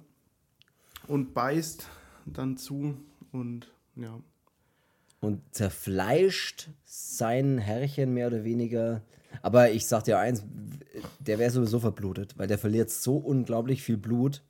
[1.08, 1.88] Und beißt
[2.26, 2.98] dann zu
[3.32, 4.20] und ja,
[5.20, 9.02] und zerfleischt sein Herrchen mehr oder weniger.
[9.42, 10.44] Aber ich sag dir eins,
[11.20, 14.42] der wäre sowieso verblutet, weil der verliert so unglaublich viel Blut.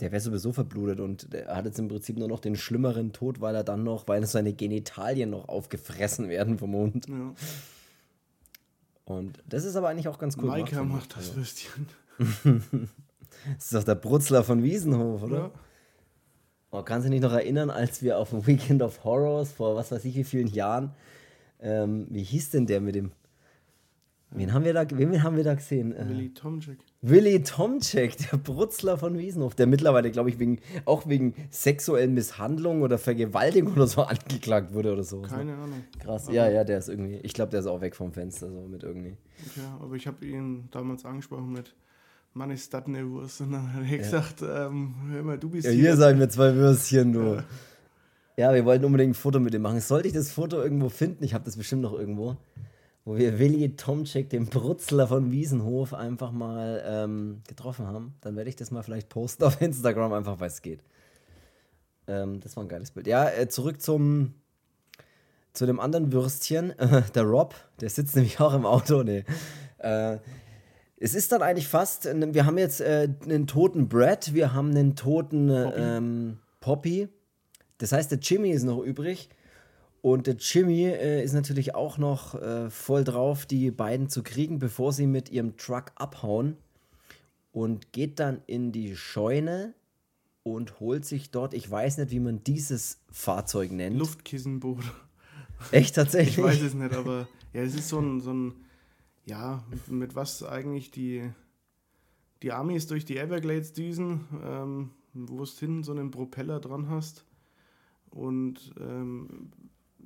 [0.00, 3.40] Der wäre sowieso verblutet und der hat jetzt im Prinzip nur noch den schlimmeren Tod,
[3.40, 7.06] weil er dann noch, weil seine Genitalien noch aufgefressen werden vom Hund.
[7.08, 7.34] Ja.
[9.04, 10.46] Und das ist aber eigentlich auch ganz cool.
[10.46, 11.86] Maika macht das Würstchen.
[12.18, 15.36] das ist doch der Brutzler von Wiesenhof, oder?
[15.36, 15.50] Ja.
[16.70, 19.90] Oh, kannst du dich noch erinnern, als wir auf dem Weekend of Horrors vor was
[19.90, 20.92] weiß ich wie vielen Jahren,
[21.60, 23.12] ähm, wie hieß denn der mit dem
[24.32, 25.92] Wen haben wir da, wen haben wir da gesehen?
[25.92, 26.78] Äh, Willy Tomczyk.
[27.02, 32.82] Willy Tomczyk, der Brutzler von Wiesenhof, der mittlerweile, glaube ich, wegen, auch wegen sexuellen Misshandlungen
[32.82, 35.22] oder Vergewaltigung oder so angeklagt wurde oder so.
[35.22, 35.82] Keine Ahnung.
[35.98, 36.26] Krass.
[36.28, 38.60] Aber ja, ja, der ist irgendwie, ich glaube, der ist auch weg vom Fenster, so
[38.68, 39.16] mit irgendwie.
[39.56, 41.74] Ja, aber ich habe ihn damals angesprochen mit,
[42.32, 43.40] Mann, ist das eine Wurst?
[43.40, 43.96] Und dann hat er ja.
[43.96, 45.80] gesagt, ähm, hör mal, du bist ja, hier.
[45.80, 47.34] Hier sagen wir zwei Würstchen, du.
[47.34, 47.44] Ja.
[48.36, 48.54] ja.
[48.54, 49.80] wir wollten unbedingt ein Foto mit ihm machen.
[49.80, 51.24] Sollte ich das Foto irgendwo finden?
[51.24, 52.36] Ich habe das bestimmt noch irgendwo.
[53.04, 58.14] Wo wir Willi Tomczyk, den Brutzler von Wiesenhof, einfach mal ähm, getroffen haben.
[58.20, 60.80] Dann werde ich das mal vielleicht posten auf Instagram, einfach weil es geht.
[62.06, 63.06] Ähm, das war ein geiles Bild.
[63.06, 64.34] Ja, äh, zurück zum,
[65.52, 69.02] zu dem anderen Würstchen, äh, der Rob, der sitzt nämlich auch im Auto.
[69.02, 69.24] Nee.
[69.78, 70.18] Äh,
[71.02, 74.94] es ist dann eigentlich fast, wir haben jetzt äh, einen toten Brad, wir haben einen
[74.94, 75.80] toten Poppy.
[75.80, 77.08] Ähm, Poppy.
[77.78, 79.30] Das heißt, der Jimmy ist noch übrig.
[80.02, 84.58] Und der Jimmy äh, ist natürlich auch noch äh, voll drauf, die beiden zu kriegen,
[84.58, 86.58] bevor sie mit ihrem Truck abhauen.
[87.50, 89.74] Und geht dann in die Scheune
[90.42, 93.98] und holt sich dort, ich weiß nicht, wie man dieses Fahrzeug nennt.
[93.98, 94.84] Luftkissenboot.
[95.72, 96.38] Echt tatsächlich?
[96.38, 98.54] Ich weiß es nicht, aber ja, es ist so ein, so ein
[99.24, 101.30] ja, mit was eigentlich die,
[102.42, 107.24] die Amis durch die Everglades düsen, ähm, wo es hinten so einen Propeller dran hast.
[108.10, 109.52] Und ähm,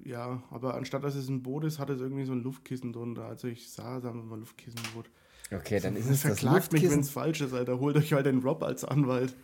[0.05, 3.27] ja, aber anstatt dass es ein Boot ist, hat es irgendwie so ein Luftkissen drunter.
[3.27, 5.07] Also ich sah, sagen wir mal Luftkissenboot.
[5.53, 7.79] Okay, dann ist es das Verklagt mich, wenn es falsch ist, Alter.
[7.81, 9.35] Holt euch halt den Rob als Anwalt.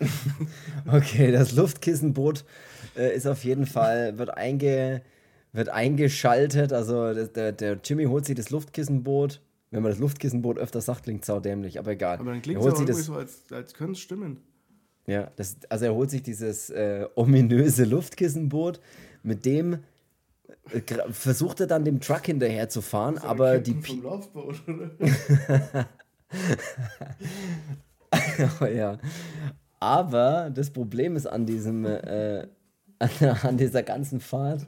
[0.86, 2.44] okay, das Luftkissenboot
[2.96, 5.02] äh, ist auf jeden Fall, wird, einge,
[5.52, 6.72] wird eingeschaltet.
[6.72, 9.40] Also der, der Jimmy holt sich das Luftkissenboot.
[9.70, 12.18] Wenn man das Luftkissenboot öfter sagt, klingt es dämlich, aber egal.
[12.18, 14.38] Aber dann klingt es irgendwie das, so, als, als könnte es stimmen.
[15.06, 18.80] Ja, das, also er holt sich dieses äh, ominöse Luftkissenboot,
[19.22, 19.78] mit dem
[20.70, 23.74] äh, versucht er dann dem Truck hinterher zu fahren, aber die.
[23.74, 24.90] Vom Laufboot, oder?
[28.60, 28.98] oh, ja.
[29.80, 32.46] Aber das Problem ist an diesem, äh,
[32.98, 34.66] an, dieser ganzen Fahrt,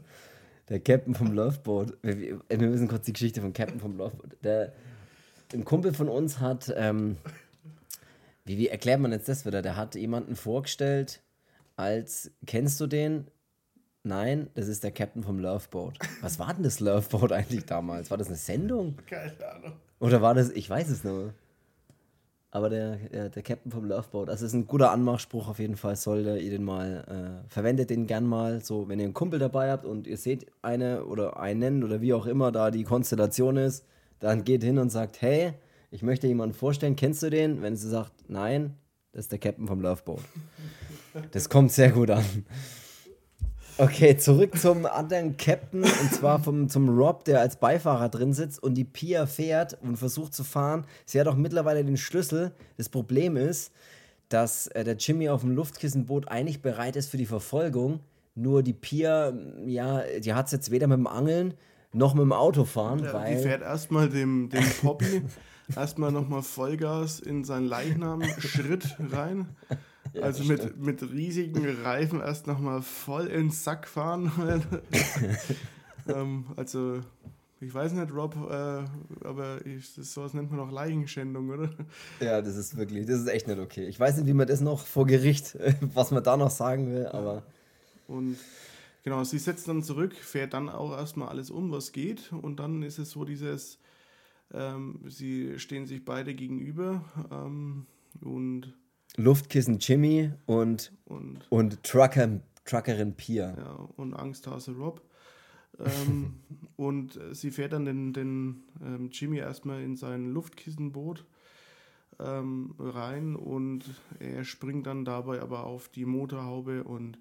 [0.68, 1.98] der Captain vom Loveboat.
[2.03, 4.36] Wir, wir, müssen kurz die Geschichte vom Captain vom Loveboat.
[4.42, 4.72] Der,
[5.53, 7.16] ein Kumpel von uns hat, ähm,
[8.44, 9.62] wie, wie erklärt man jetzt das wieder?
[9.62, 11.22] Der hat jemanden vorgestellt
[11.76, 13.26] als, kennst du den?
[14.05, 15.98] Nein, das ist der Captain vom Loveboat.
[16.20, 18.11] Was war denn das Loveboat eigentlich damals?
[18.11, 18.96] War das eine Sendung?
[19.07, 19.72] Keine Ahnung.
[20.00, 21.34] Oder war das, ich weiß es nur.
[22.50, 25.96] Aber der, der, der Captain vom Loveboat, also ist ein guter Anmachspruch auf jeden Fall,
[25.96, 29.70] solltet ihr den mal, äh, verwendet den gern mal, so wenn ihr einen Kumpel dabei
[29.70, 33.86] habt und ihr seht eine oder einen oder wie auch immer da die Konstellation ist,
[34.23, 35.53] dann geht hin und sagt, hey,
[35.91, 37.61] ich möchte jemanden vorstellen, kennst du den?
[37.61, 38.77] Wenn sie sagt, nein,
[39.11, 40.23] das ist der Captain vom Loveboat.
[41.33, 42.25] Das kommt sehr gut an.
[43.79, 48.62] Okay, zurück zum anderen Captain und zwar vom, zum Rob, der als Beifahrer drin sitzt
[48.62, 50.87] und die Pia fährt und versucht zu fahren.
[51.05, 52.53] Sie hat auch mittlerweile den Schlüssel.
[52.77, 53.73] Das Problem ist,
[54.29, 58.01] dass äh, der Jimmy auf dem Luftkissenboot eigentlich bereit ist für die Verfolgung.
[58.35, 59.33] Nur die Pia,
[59.66, 61.55] ja, die hat es jetzt weder mit dem Angeln
[61.93, 63.05] noch mit dem Autofahren.
[63.05, 65.22] Ja, weil die fährt erstmal dem, dem Poppy
[65.76, 69.49] erstmal nochmal Vollgas in seinen Leichnam-Schritt rein
[70.20, 74.30] also mit, mit riesigen Reifen erst nochmal voll ins Sack fahren.
[76.09, 77.01] ähm, also,
[77.61, 78.84] ich weiß nicht, Rob, äh,
[79.26, 81.70] aber ich, das, sowas nennt man auch Leichenschändung, oder?
[82.20, 83.86] Ja, das ist wirklich, das ist echt nicht okay.
[83.86, 85.57] Ich weiß nicht, wie man das noch vor Gericht,
[85.95, 87.43] was man da noch sagen will, aber.
[88.09, 88.36] Und
[89.03, 92.32] genau, sie setzt dann zurück, fährt dann auch erstmal alles um, was geht.
[92.32, 93.78] Und dann ist es so dieses,
[94.53, 97.86] ähm, sie stehen sich beide gegenüber ähm,
[98.20, 98.74] und
[99.16, 103.55] Luftkissen Jimmy und, und, und Trucker, Truckerin Pia.
[103.57, 105.03] Ja, und Angsthase Rob.
[105.78, 106.40] ähm,
[106.76, 111.26] und sie fährt dann den, den ähm, Jimmy erstmal in sein Luftkissenboot
[112.18, 113.84] ähm, rein und
[114.18, 117.18] er springt dann dabei aber auf die Motorhaube und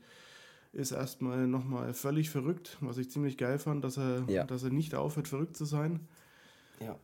[0.73, 4.45] ist erstmal nochmal völlig verrückt, was ich ziemlich geil fand, dass er, ja.
[4.45, 6.07] dass er nicht aufhört, verrückt zu sein.
[6.79, 6.97] Ja.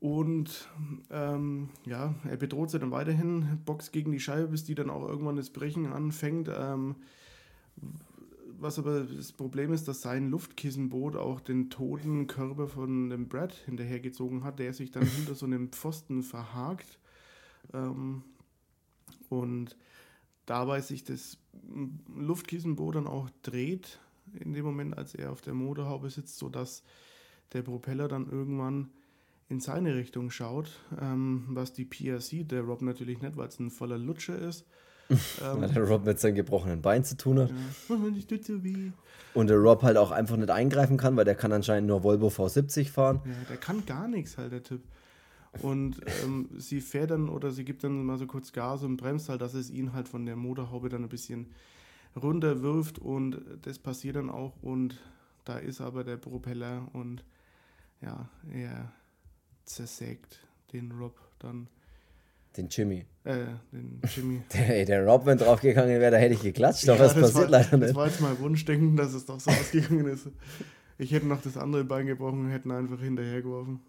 [0.00, 0.68] Und
[1.10, 5.08] ähm, ja, er bedroht sie dann weiterhin, boxt gegen die Scheibe, bis die dann auch
[5.08, 6.50] irgendwann das Brechen anfängt.
[6.54, 6.96] Ähm,
[8.58, 13.52] was aber das Problem ist, dass sein Luftkissenboot auch den toten Körper von dem Brad
[13.52, 16.98] hinterhergezogen hat, der sich dann hinter so einem Pfosten verhakt.
[17.72, 18.22] Ähm,
[19.28, 19.76] und
[20.46, 21.38] dabei sich das
[22.16, 23.98] Luftkissenboot dann auch dreht,
[24.40, 26.82] in dem Moment, als er auf der Motorhaube sitzt, sodass
[27.52, 28.90] der Propeller dann irgendwann
[29.48, 30.70] in seine Richtung schaut,
[31.00, 34.64] ähm, was die Pia sieht, der Rob natürlich nicht, weil es ein voller Lutscher ist.
[35.08, 37.50] ähm, weil der Rob mit seinem gebrochenen Bein zu tun hat.
[37.50, 37.56] Ja.
[39.34, 42.26] Und der Rob halt auch einfach nicht eingreifen kann, weil der kann anscheinend nur Volvo
[42.26, 43.20] V70 fahren.
[43.24, 44.82] Ja, der kann gar nichts halt, der Typ.
[45.62, 49.28] Und ähm, sie fährt dann oder sie gibt dann mal so kurz Gas und bremst
[49.28, 51.46] halt, dass es ihn halt von der Motorhaube dann ein bisschen
[52.20, 55.00] runterwirft und das passiert dann auch und
[55.44, 57.24] da ist aber der Propeller und
[58.00, 58.92] ja, er
[59.64, 60.40] zersägt
[60.72, 61.68] den Rob dann.
[62.56, 63.04] Den Jimmy.
[63.24, 64.42] Äh, den Jimmy.
[64.52, 67.52] der, der Rob, wenn draufgegangen wäre, da hätte ich geklatscht, aber ja, das, das passiert
[67.52, 67.90] war, leider nicht.
[67.90, 70.28] Das war jetzt mal Wunschdenken, dass es doch so ausgegangen ist.
[70.98, 73.80] Ich hätte noch das andere Bein gebrochen und hätten einfach hinterhergeworfen.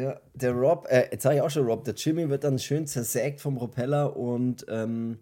[0.00, 2.86] Ja, der Rob, äh, jetzt sage ich auch schon Rob, der Jimmy wird dann schön
[2.86, 5.18] zersägt vom Propeller und ähm,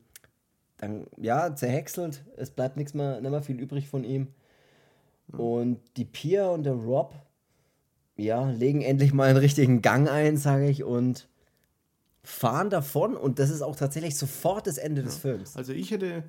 [0.79, 2.25] dann, ja, zerhäckselt.
[2.37, 4.29] Es bleibt nichts mehr, nicht mehr viel übrig von ihm.
[5.33, 7.15] Und die Pia und der Rob,
[8.17, 11.29] ja, legen endlich mal einen richtigen Gang ein, sage ich, und
[12.23, 13.17] fahren davon.
[13.17, 15.57] Und das ist auch tatsächlich sofort das Ende des Films.
[15.57, 16.23] Also ich hätte,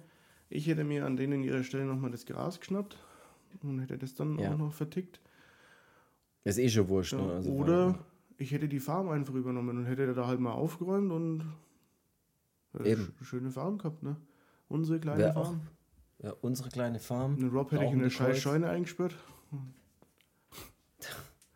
[0.49, 2.97] ich hätte mir an denen ihrer Stelle nochmal das Gras geschnappt
[3.61, 4.53] und hätte das dann Ja.
[4.53, 5.19] auch noch vertickt.
[6.43, 7.13] Ist eh schon wurscht.
[7.13, 7.33] Ja, Ne?
[7.33, 7.99] Also oder
[8.37, 11.43] ich hätte die Farm einfach übernommen und hätte da halt mal aufgeräumt und
[12.79, 13.13] äh, Eben.
[13.21, 14.15] sch- schöne Farm gehabt, ne?
[14.67, 15.61] Unsere kleine Wär auch Farm.
[16.19, 17.37] ja, unsere kleine Farm.
[17.37, 18.39] Den Rob hätte ich Auch in eine scheiß.
[18.39, 19.15] Scheune eingesperrt.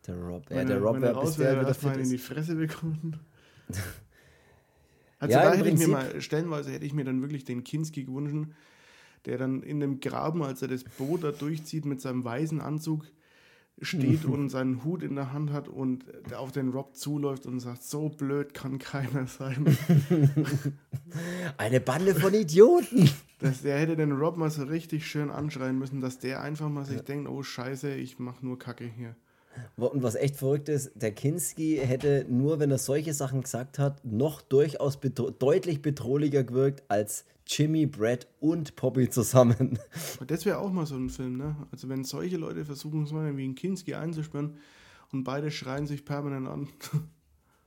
[0.06, 0.50] Der Rob.
[0.50, 2.18] Ja, Wenn der er- Rob wäre, bis raus der wieder fit in die.
[2.18, 3.20] Fresse bekommen.
[5.18, 8.02] Also Ja, da hätte ich mir mal, stellenweise hätte ich mir dann wirklich den Kinski
[8.06, 8.50] gewünscht,
[9.24, 13.04] der dann in dem Graben, als er das Boot da durchzieht, mit seinem weißen Anzug
[13.80, 17.60] steht und seinen Hut in der Hand hat und der auf den Rob zuläuft und
[17.60, 19.76] sagt, so blöd kann keiner sein.
[21.58, 23.10] Eine Bande von Idioten.
[23.38, 26.84] dass der hätte den Rob mal so richtig schön anschreien müssen, dass der einfach mal
[26.84, 29.16] sich denkt, oh scheiße, ich mach nur Kacke hier.
[29.76, 34.04] Und was echt verrückt ist, der Kinski hätte nur, wenn er solche Sachen gesagt hat,
[34.04, 39.78] noch durchaus bedro deutlich bedrohlicher gewirkt als Jimmy, Brad und Poppy zusammen.
[40.26, 41.56] Das wäre auch mal so ein Film, ne?
[41.72, 44.56] Also wenn solche Leute versuchen, so einen wie einen Kinski einzusperren
[45.10, 46.68] und beide schreien sich permanent an.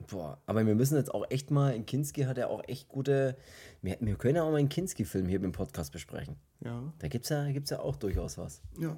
[0.10, 3.36] Boah, aber wir müssen jetzt auch echt mal, in Kinski hat er auch echt gute.
[3.82, 6.36] Wir, wir können ja auch mal einen Kinski-Film hier im Podcast besprechen.
[6.62, 8.62] Ja, Da gibt es ja, gibt's ja auch durchaus was.
[8.80, 8.96] ja.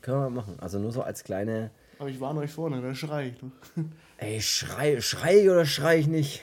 [0.00, 0.60] Können wir machen.
[0.60, 1.72] Also nur so als kleine.
[1.98, 3.42] Aber ich warne euch vorne, der schreit.
[3.42, 3.50] Ne?
[4.18, 6.42] Ey, schrei, schrei ich oder schrei ich nicht?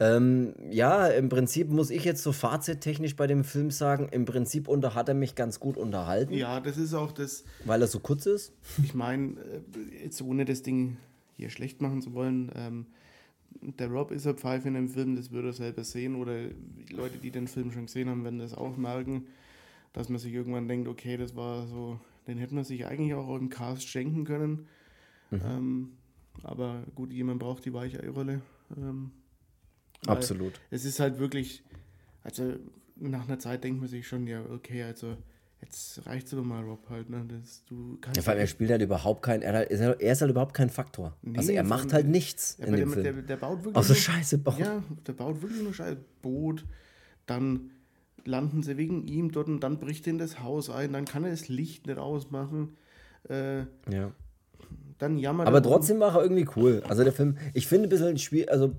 [0.00, 4.66] Ähm, ja, im Prinzip muss ich jetzt so fazittechnisch bei dem Film sagen, im Prinzip
[4.66, 8.00] unter hat er mich ganz gut unterhalten, Ja, das ist auch das, weil er so
[8.00, 8.52] kurz ist.
[8.82, 10.96] ich meine, äh, jetzt ohne das Ding
[11.36, 12.86] hier schlecht machen zu wollen, ähm,
[13.60, 16.36] der Rob ist ein Pfeife in dem Film, das würde er selber sehen oder
[16.90, 19.26] Leute, die den Film schon gesehen haben, werden das auch merken,
[19.92, 23.36] dass man sich irgendwann denkt, okay, das war so, den hätte man sich eigentlich auch
[23.36, 24.66] im Cast schenken können.
[25.32, 25.92] Ähm,
[26.42, 28.40] aber gut, jemand braucht die Weichei-Rolle.
[28.76, 29.10] Ähm,
[30.06, 30.60] Absolut.
[30.70, 31.62] Es ist halt wirklich,
[32.22, 32.54] also
[32.96, 35.16] nach einer Zeit denkt man sich schon, ja, okay, also
[35.62, 37.24] jetzt reicht's doch mal, Rob, halt, ne?
[37.26, 40.20] Das, du kannst Ja, vor allem, er spielt halt überhaupt kein, er, hat- er ist
[40.20, 41.16] halt überhaupt kein Faktor.
[41.22, 43.14] Nee, also er macht halt nichts Ja, in aber dem der, Film.
[43.16, 43.76] Der, der baut wirklich.
[43.76, 44.58] Außer nur- Scheiße bauen.
[44.60, 45.96] Ja, der baut wirklich nur Scheiße.
[46.20, 46.64] Boot,
[47.26, 47.70] dann
[48.26, 51.30] landen sie wegen ihm dort und dann bricht in das Haus ein, dann kann er
[51.30, 52.76] das Licht nicht ausmachen.
[53.28, 53.60] Äh,
[53.90, 54.12] Ja.
[54.98, 56.82] dann jammert Aber er trotzdem war er irgendwie cool.
[56.88, 58.72] Also der Film, ich finde ein bisschen schwierig, also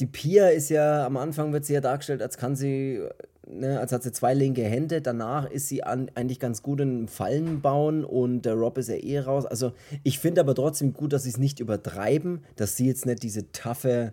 [0.00, 3.00] die Pia ist ja, am Anfang wird sie ja dargestellt, als kann sie,
[3.46, 7.06] ne, als hat sie zwei linke Hände, danach ist sie an, eigentlich ganz gut in
[7.08, 9.46] Fallen bauen und der Rob ist ja eh raus.
[9.46, 9.72] Also
[10.02, 13.52] ich finde aber trotzdem gut, dass sie es nicht übertreiben, dass sie jetzt nicht diese
[13.52, 14.12] taffe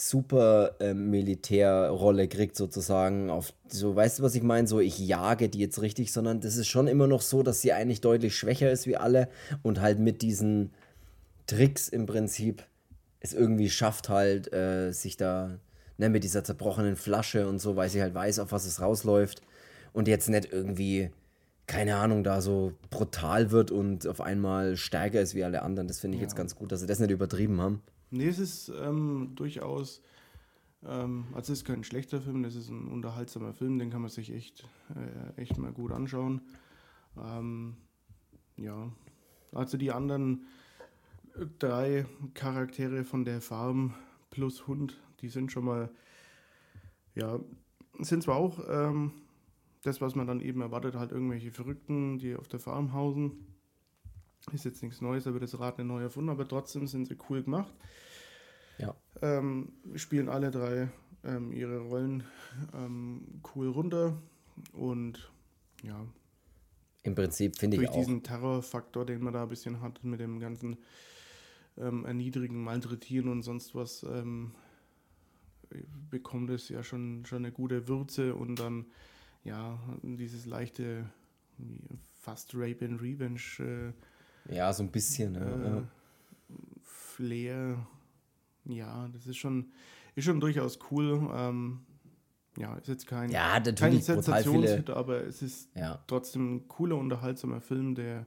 [0.00, 4.66] super ähm, Militärrolle kriegt sozusagen auf so weißt du was ich meine?
[4.66, 7.72] So ich jage die jetzt richtig sondern das ist schon immer noch so dass sie
[7.72, 9.28] eigentlich deutlich schwächer ist wie alle
[9.62, 10.72] und halt mit diesen
[11.46, 12.64] Tricks im Prinzip
[13.20, 15.58] es irgendwie schafft halt äh, sich da
[15.98, 19.42] ne, mit dieser zerbrochenen Flasche und so weil sie halt weiß auf was es rausläuft
[19.92, 21.10] und jetzt nicht irgendwie
[21.66, 25.86] keine Ahnung da so brutal wird und auf einmal stärker ist wie alle anderen.
[25.86, 28.68] Das finde ich jetzt ganz gut dass sie das nicht übertrieben haben Nee, es ist
[28.68, 30.02] ähm, durchaus,
[30.84, 34.10] ähm, also es ist kein schlechter Film, das ist ein unterhaltsamer Film, den kann man
[34.10, 36.40] sich echt, äh, echt mal gut anschauen.
[37.16, 37.76] Ähm,
[38.56, 38.90] ja,
[39.52, 40.46] also die anderen
[41.58, 42.04] drei
[42.34, 43.94] Charaktere von der Farm
[44.30, 45.90] plus Hund, die sind schon mal,
[47.14, 47.38] ja,
[48.00, 49.12] sind zwar auch ähm,
[49.82, 53.46] das, was man dann eben erwartet, halt irgendwelche Verrückten, die auf der Farm hausen.
[54.52, 57.72] Ist jetzt nichts Neues, aber das Rad neu erfunden, aber trotzdem sind sie cool gemacht.
[58.80, 60.88] Ja Ähm, spielen alle drei
[61.24, 62.24] ähm, ihre Rollen
[62.74, 64.16] ähm, cool runter
[64.72, 65.30] und
[65.82, 66.06] ja,
[67.02, 70.20] im Prinzip finde ich durch auch diesen Terrorfaktor, den man da ein bisschen hat, mit
[70.20, 70.76] dem ganzen
[71.78, 74.52] ähm, Erniedrigen, Malträtieren und sonst was, ähm,
[76.10, 78.86] bekommt es ja schon, schon eine gute Würze und dann
[79.44, 81.06] ja, dieses leichte,
[82.20, 83.94] fast Rape and Revenge
[84.48, 85.36] äh, Ja, so ein bisschen.
[85.36, 85.88] Äh, ja.
[86.82, 87.86] Flair.
[88.64, 89.72] Ja, das ist schon,
[90.14, 91.28] ist schon durchaus cool.
[91.34, 91.80] Ähm,
[92.56, 94.00] ja, ist jetzt kein, ja, kein.
[94.00, 98.26] Sensationshit, aber es ist Ja, trotzdem ein cooler, unterhaltsamer Film, der,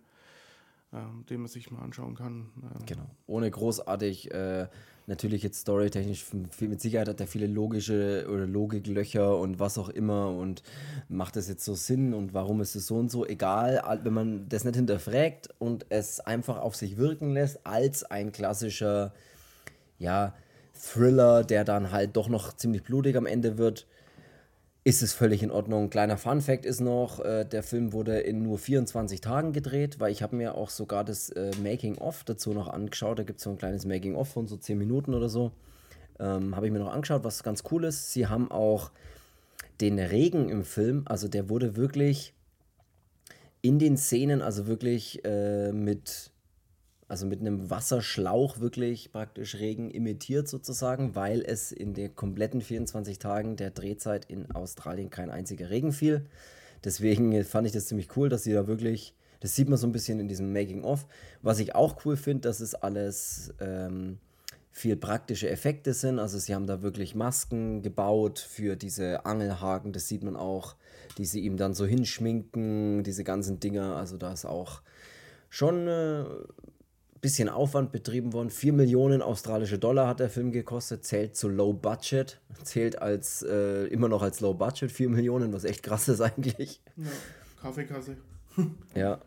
[0.94, 2.50] ähm, den man sich mal anschauen kann.
[2.64, 3.10] Ähm, genau.
[3.28, 4.68] Ohne großartig, äh,
[5.08, 9.90] natürlich jetzt storytechnisch, viel, mit Sicherheit hat er viele logische oder Logiklöcher und was auch
[9.90, 10.64] immer und
[11.10, 14.48] macht das jetzt so Sinn und warum ist es so und so, egal, wenn man
[14.48, 19.14] das nicht hinterfragt und es einfach auf sich wirken lässt, als ein klassischer,
[20.04, 20.36] ja,
[20.74, 23.88] Thriller, der dann halt doch noch ziemlich blutig am Ende wird,
[24.84, 25.90] ist es völlig in Ordnung.
[25.90, 30.12] Kleiner Fun Fact ist noch, äh, der Film wurde in nur 24 Tagen gedreht, weil
[30.12, 33.18] ich habe mir auch sogar das äh, Making-of dazu noch angeschaut.
[33.18, 35.54] Da gibt es so ein kleines Making-of von so 10 Minuten oder so.
[36.20, 38.12] Ähm, habe ich mir noch angeschaut, was ganz cool ist.
[38.12, 38.92] Sie haben auch
[39.80, 42.34] den Regen im Film, also der wurde wirklich
[43.62, 46.33] in den Szenen, also wirklich äh, mit
[47.14, 53.20] also mit einem Wasserschlauch wirklich praktisch Regen imitiert sozusagen, weil es in den kompletten 24
[53.20, 56.26] Tagen der Drehzeit in Australien kein einziger Regen fiel.
[56.84, 59.92] Deswegen fand ich das ziemlich cool, dass sie da wirklich, das sieht man so ein
[59.92, 61.06] bisschen in diesem Making-of.
[61.44, 64.18] Was ich auch cool finde, dass es alles ähm,
[64.72, 66.18] viel praktische Effekte sind.
[66.18, 70.78] Also sie haben da wirklich Masken gebaut für diese Angelhaken, das sieht man auch,
[71.20, 73.98] die sie ihm dann so hinschminken, diese ganzen Dinger.
[73.98, 74.82] Also da ist auch
[75.52, 76.26] schon äh,
[77.24, 78.50] bisschen Aufwand betrieben worden.
[78.50, 83.86] 4 Millionen australische Dollar hat der Film gekostet, zählt zu Low Budget, zählt als äh,
[83.88, 86.82] immer noch als Low Budget 4 Millionen, was echt krass ist eigentlich.
[86.98, 87.06] Ja,
[87.62, 88.18] Kaffeekasse.
[88.96, 89.22] ja.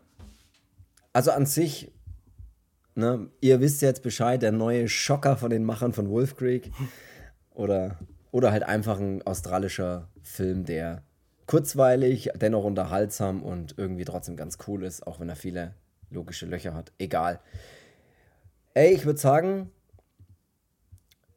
[1.11, 1.91] Also an sich,
[2.93, 6.71] ne, ihr wisst jetzt Bescheid, der neue Schocker von den Machern von Wolf Creek.
[7.55, 7.97] Oder,
[8.29, 11.01] oder halt einfach ein australischer Film, der
[11.47, 15.73] kurzweilig, dennoch unterhaltsam und irgendwie trotzdem ganz cool ist, auch wenn er viele
[16.11, 16.91] logische Löcher hat.
[16.99, 17.39] Egal.
[18.77, 19.71] Ey, ich würde sagen,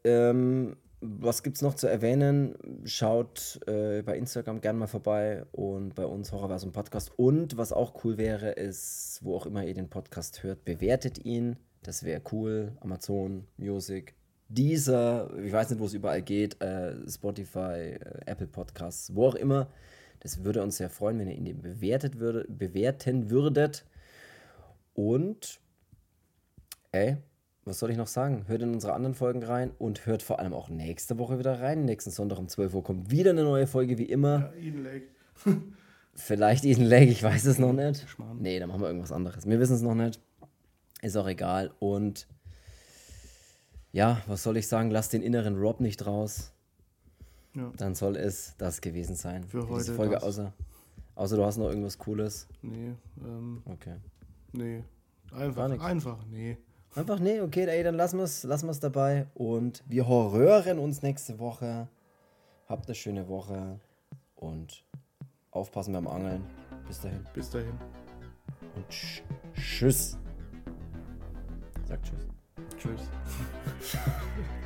[0.05, 2.84] ähm, was es noch zu erwähnen?
[2.84, 7.11] Schaut äh, bei Instagram gerne mal vorbei und bei uns Horrorversum Podcast.
[7.16, 11.57] Und was auch cool wäre, ist, wo auch immer ihr den Podcast hört, bewertet ihn.
[11.82, 12.76] Das wäre cool.
[12.80, 14.14] Amazon, Music,
[14.49, 19.34] dieser, ich weiß nicht, wo es überall geht, äh, Spotify, äh, Apple Podcasts, wo auch
[19.34, 19.70] immer.
[20.18, 23.86] Das würde uns sehr freuen, wenn ihr ihn bewertet würde, bewerten würdet.
[24.93, 25.59] Und,
[26.93, 27.16] ey,
[27.64, 28.44] was soll ich noch sagen?
[28.48, 31.84] Hört in unsere anderen Folgen rein und hört vor allem auch nächste Woche wieder rein.
[31.84, 34.38] Nächsten Sonntag um 12 Uhr kommt wieder eine neue Folge, wie immer.
[34.38, 35.06] Ja, Eden Lake.
[36.14, 38.08] Vielleicht Eden Lake, ich weiß es noch nicht.
[38.08, 38.38] Schmarrn.
[38.40, 39.46] Nee, dann machen wir irgendwas anderes.
[39.46, 40.20] Wir wissen es noch nicht.
[41.02, 41.70] Ist auch egal.
[41.78, 42.26] Und
[43.92, 44.90] ja, was soll ich sagen?
[44.90, 46.52] Lass den inneren Rob nicht raus.
[47.54, 47.72] Ja.
[47.76, 49.44] Dann soll es das gewesen sein.
[49.44, 49.94] Für, heute.
[49.94, 50.52] Folge, außer,
[51.14, 52.48] außer du hast noch irgendwas Cooles.
[52.62, 52.94] Nee.
[53.24, 53.96] Ähm, okay.
[54.52, 54.84] Nee.
[55.32, 56.56] Einfach, einfach, nee.
[56.95, 59.26] Einfach, nee, okay, ey, dann lassen wir es lassen dabei.
[59.34, 61.88] Und wir horrören uns nächste Woche.
[62.68, 63.78] Habt eine schöne Woche.
[64.34, 64.84] Und
[65.53, 66.45] aufpassen beim Angeln.
[66.88, 67.24] Bis dahin.
[67.32, 67.78] Bis dahin.
[68.74, 68.84] Und
[69.55, 70.18] tschüss.
[71.86, 72.28] Sag tschüss.
[72.78, 73.01] Tschüss.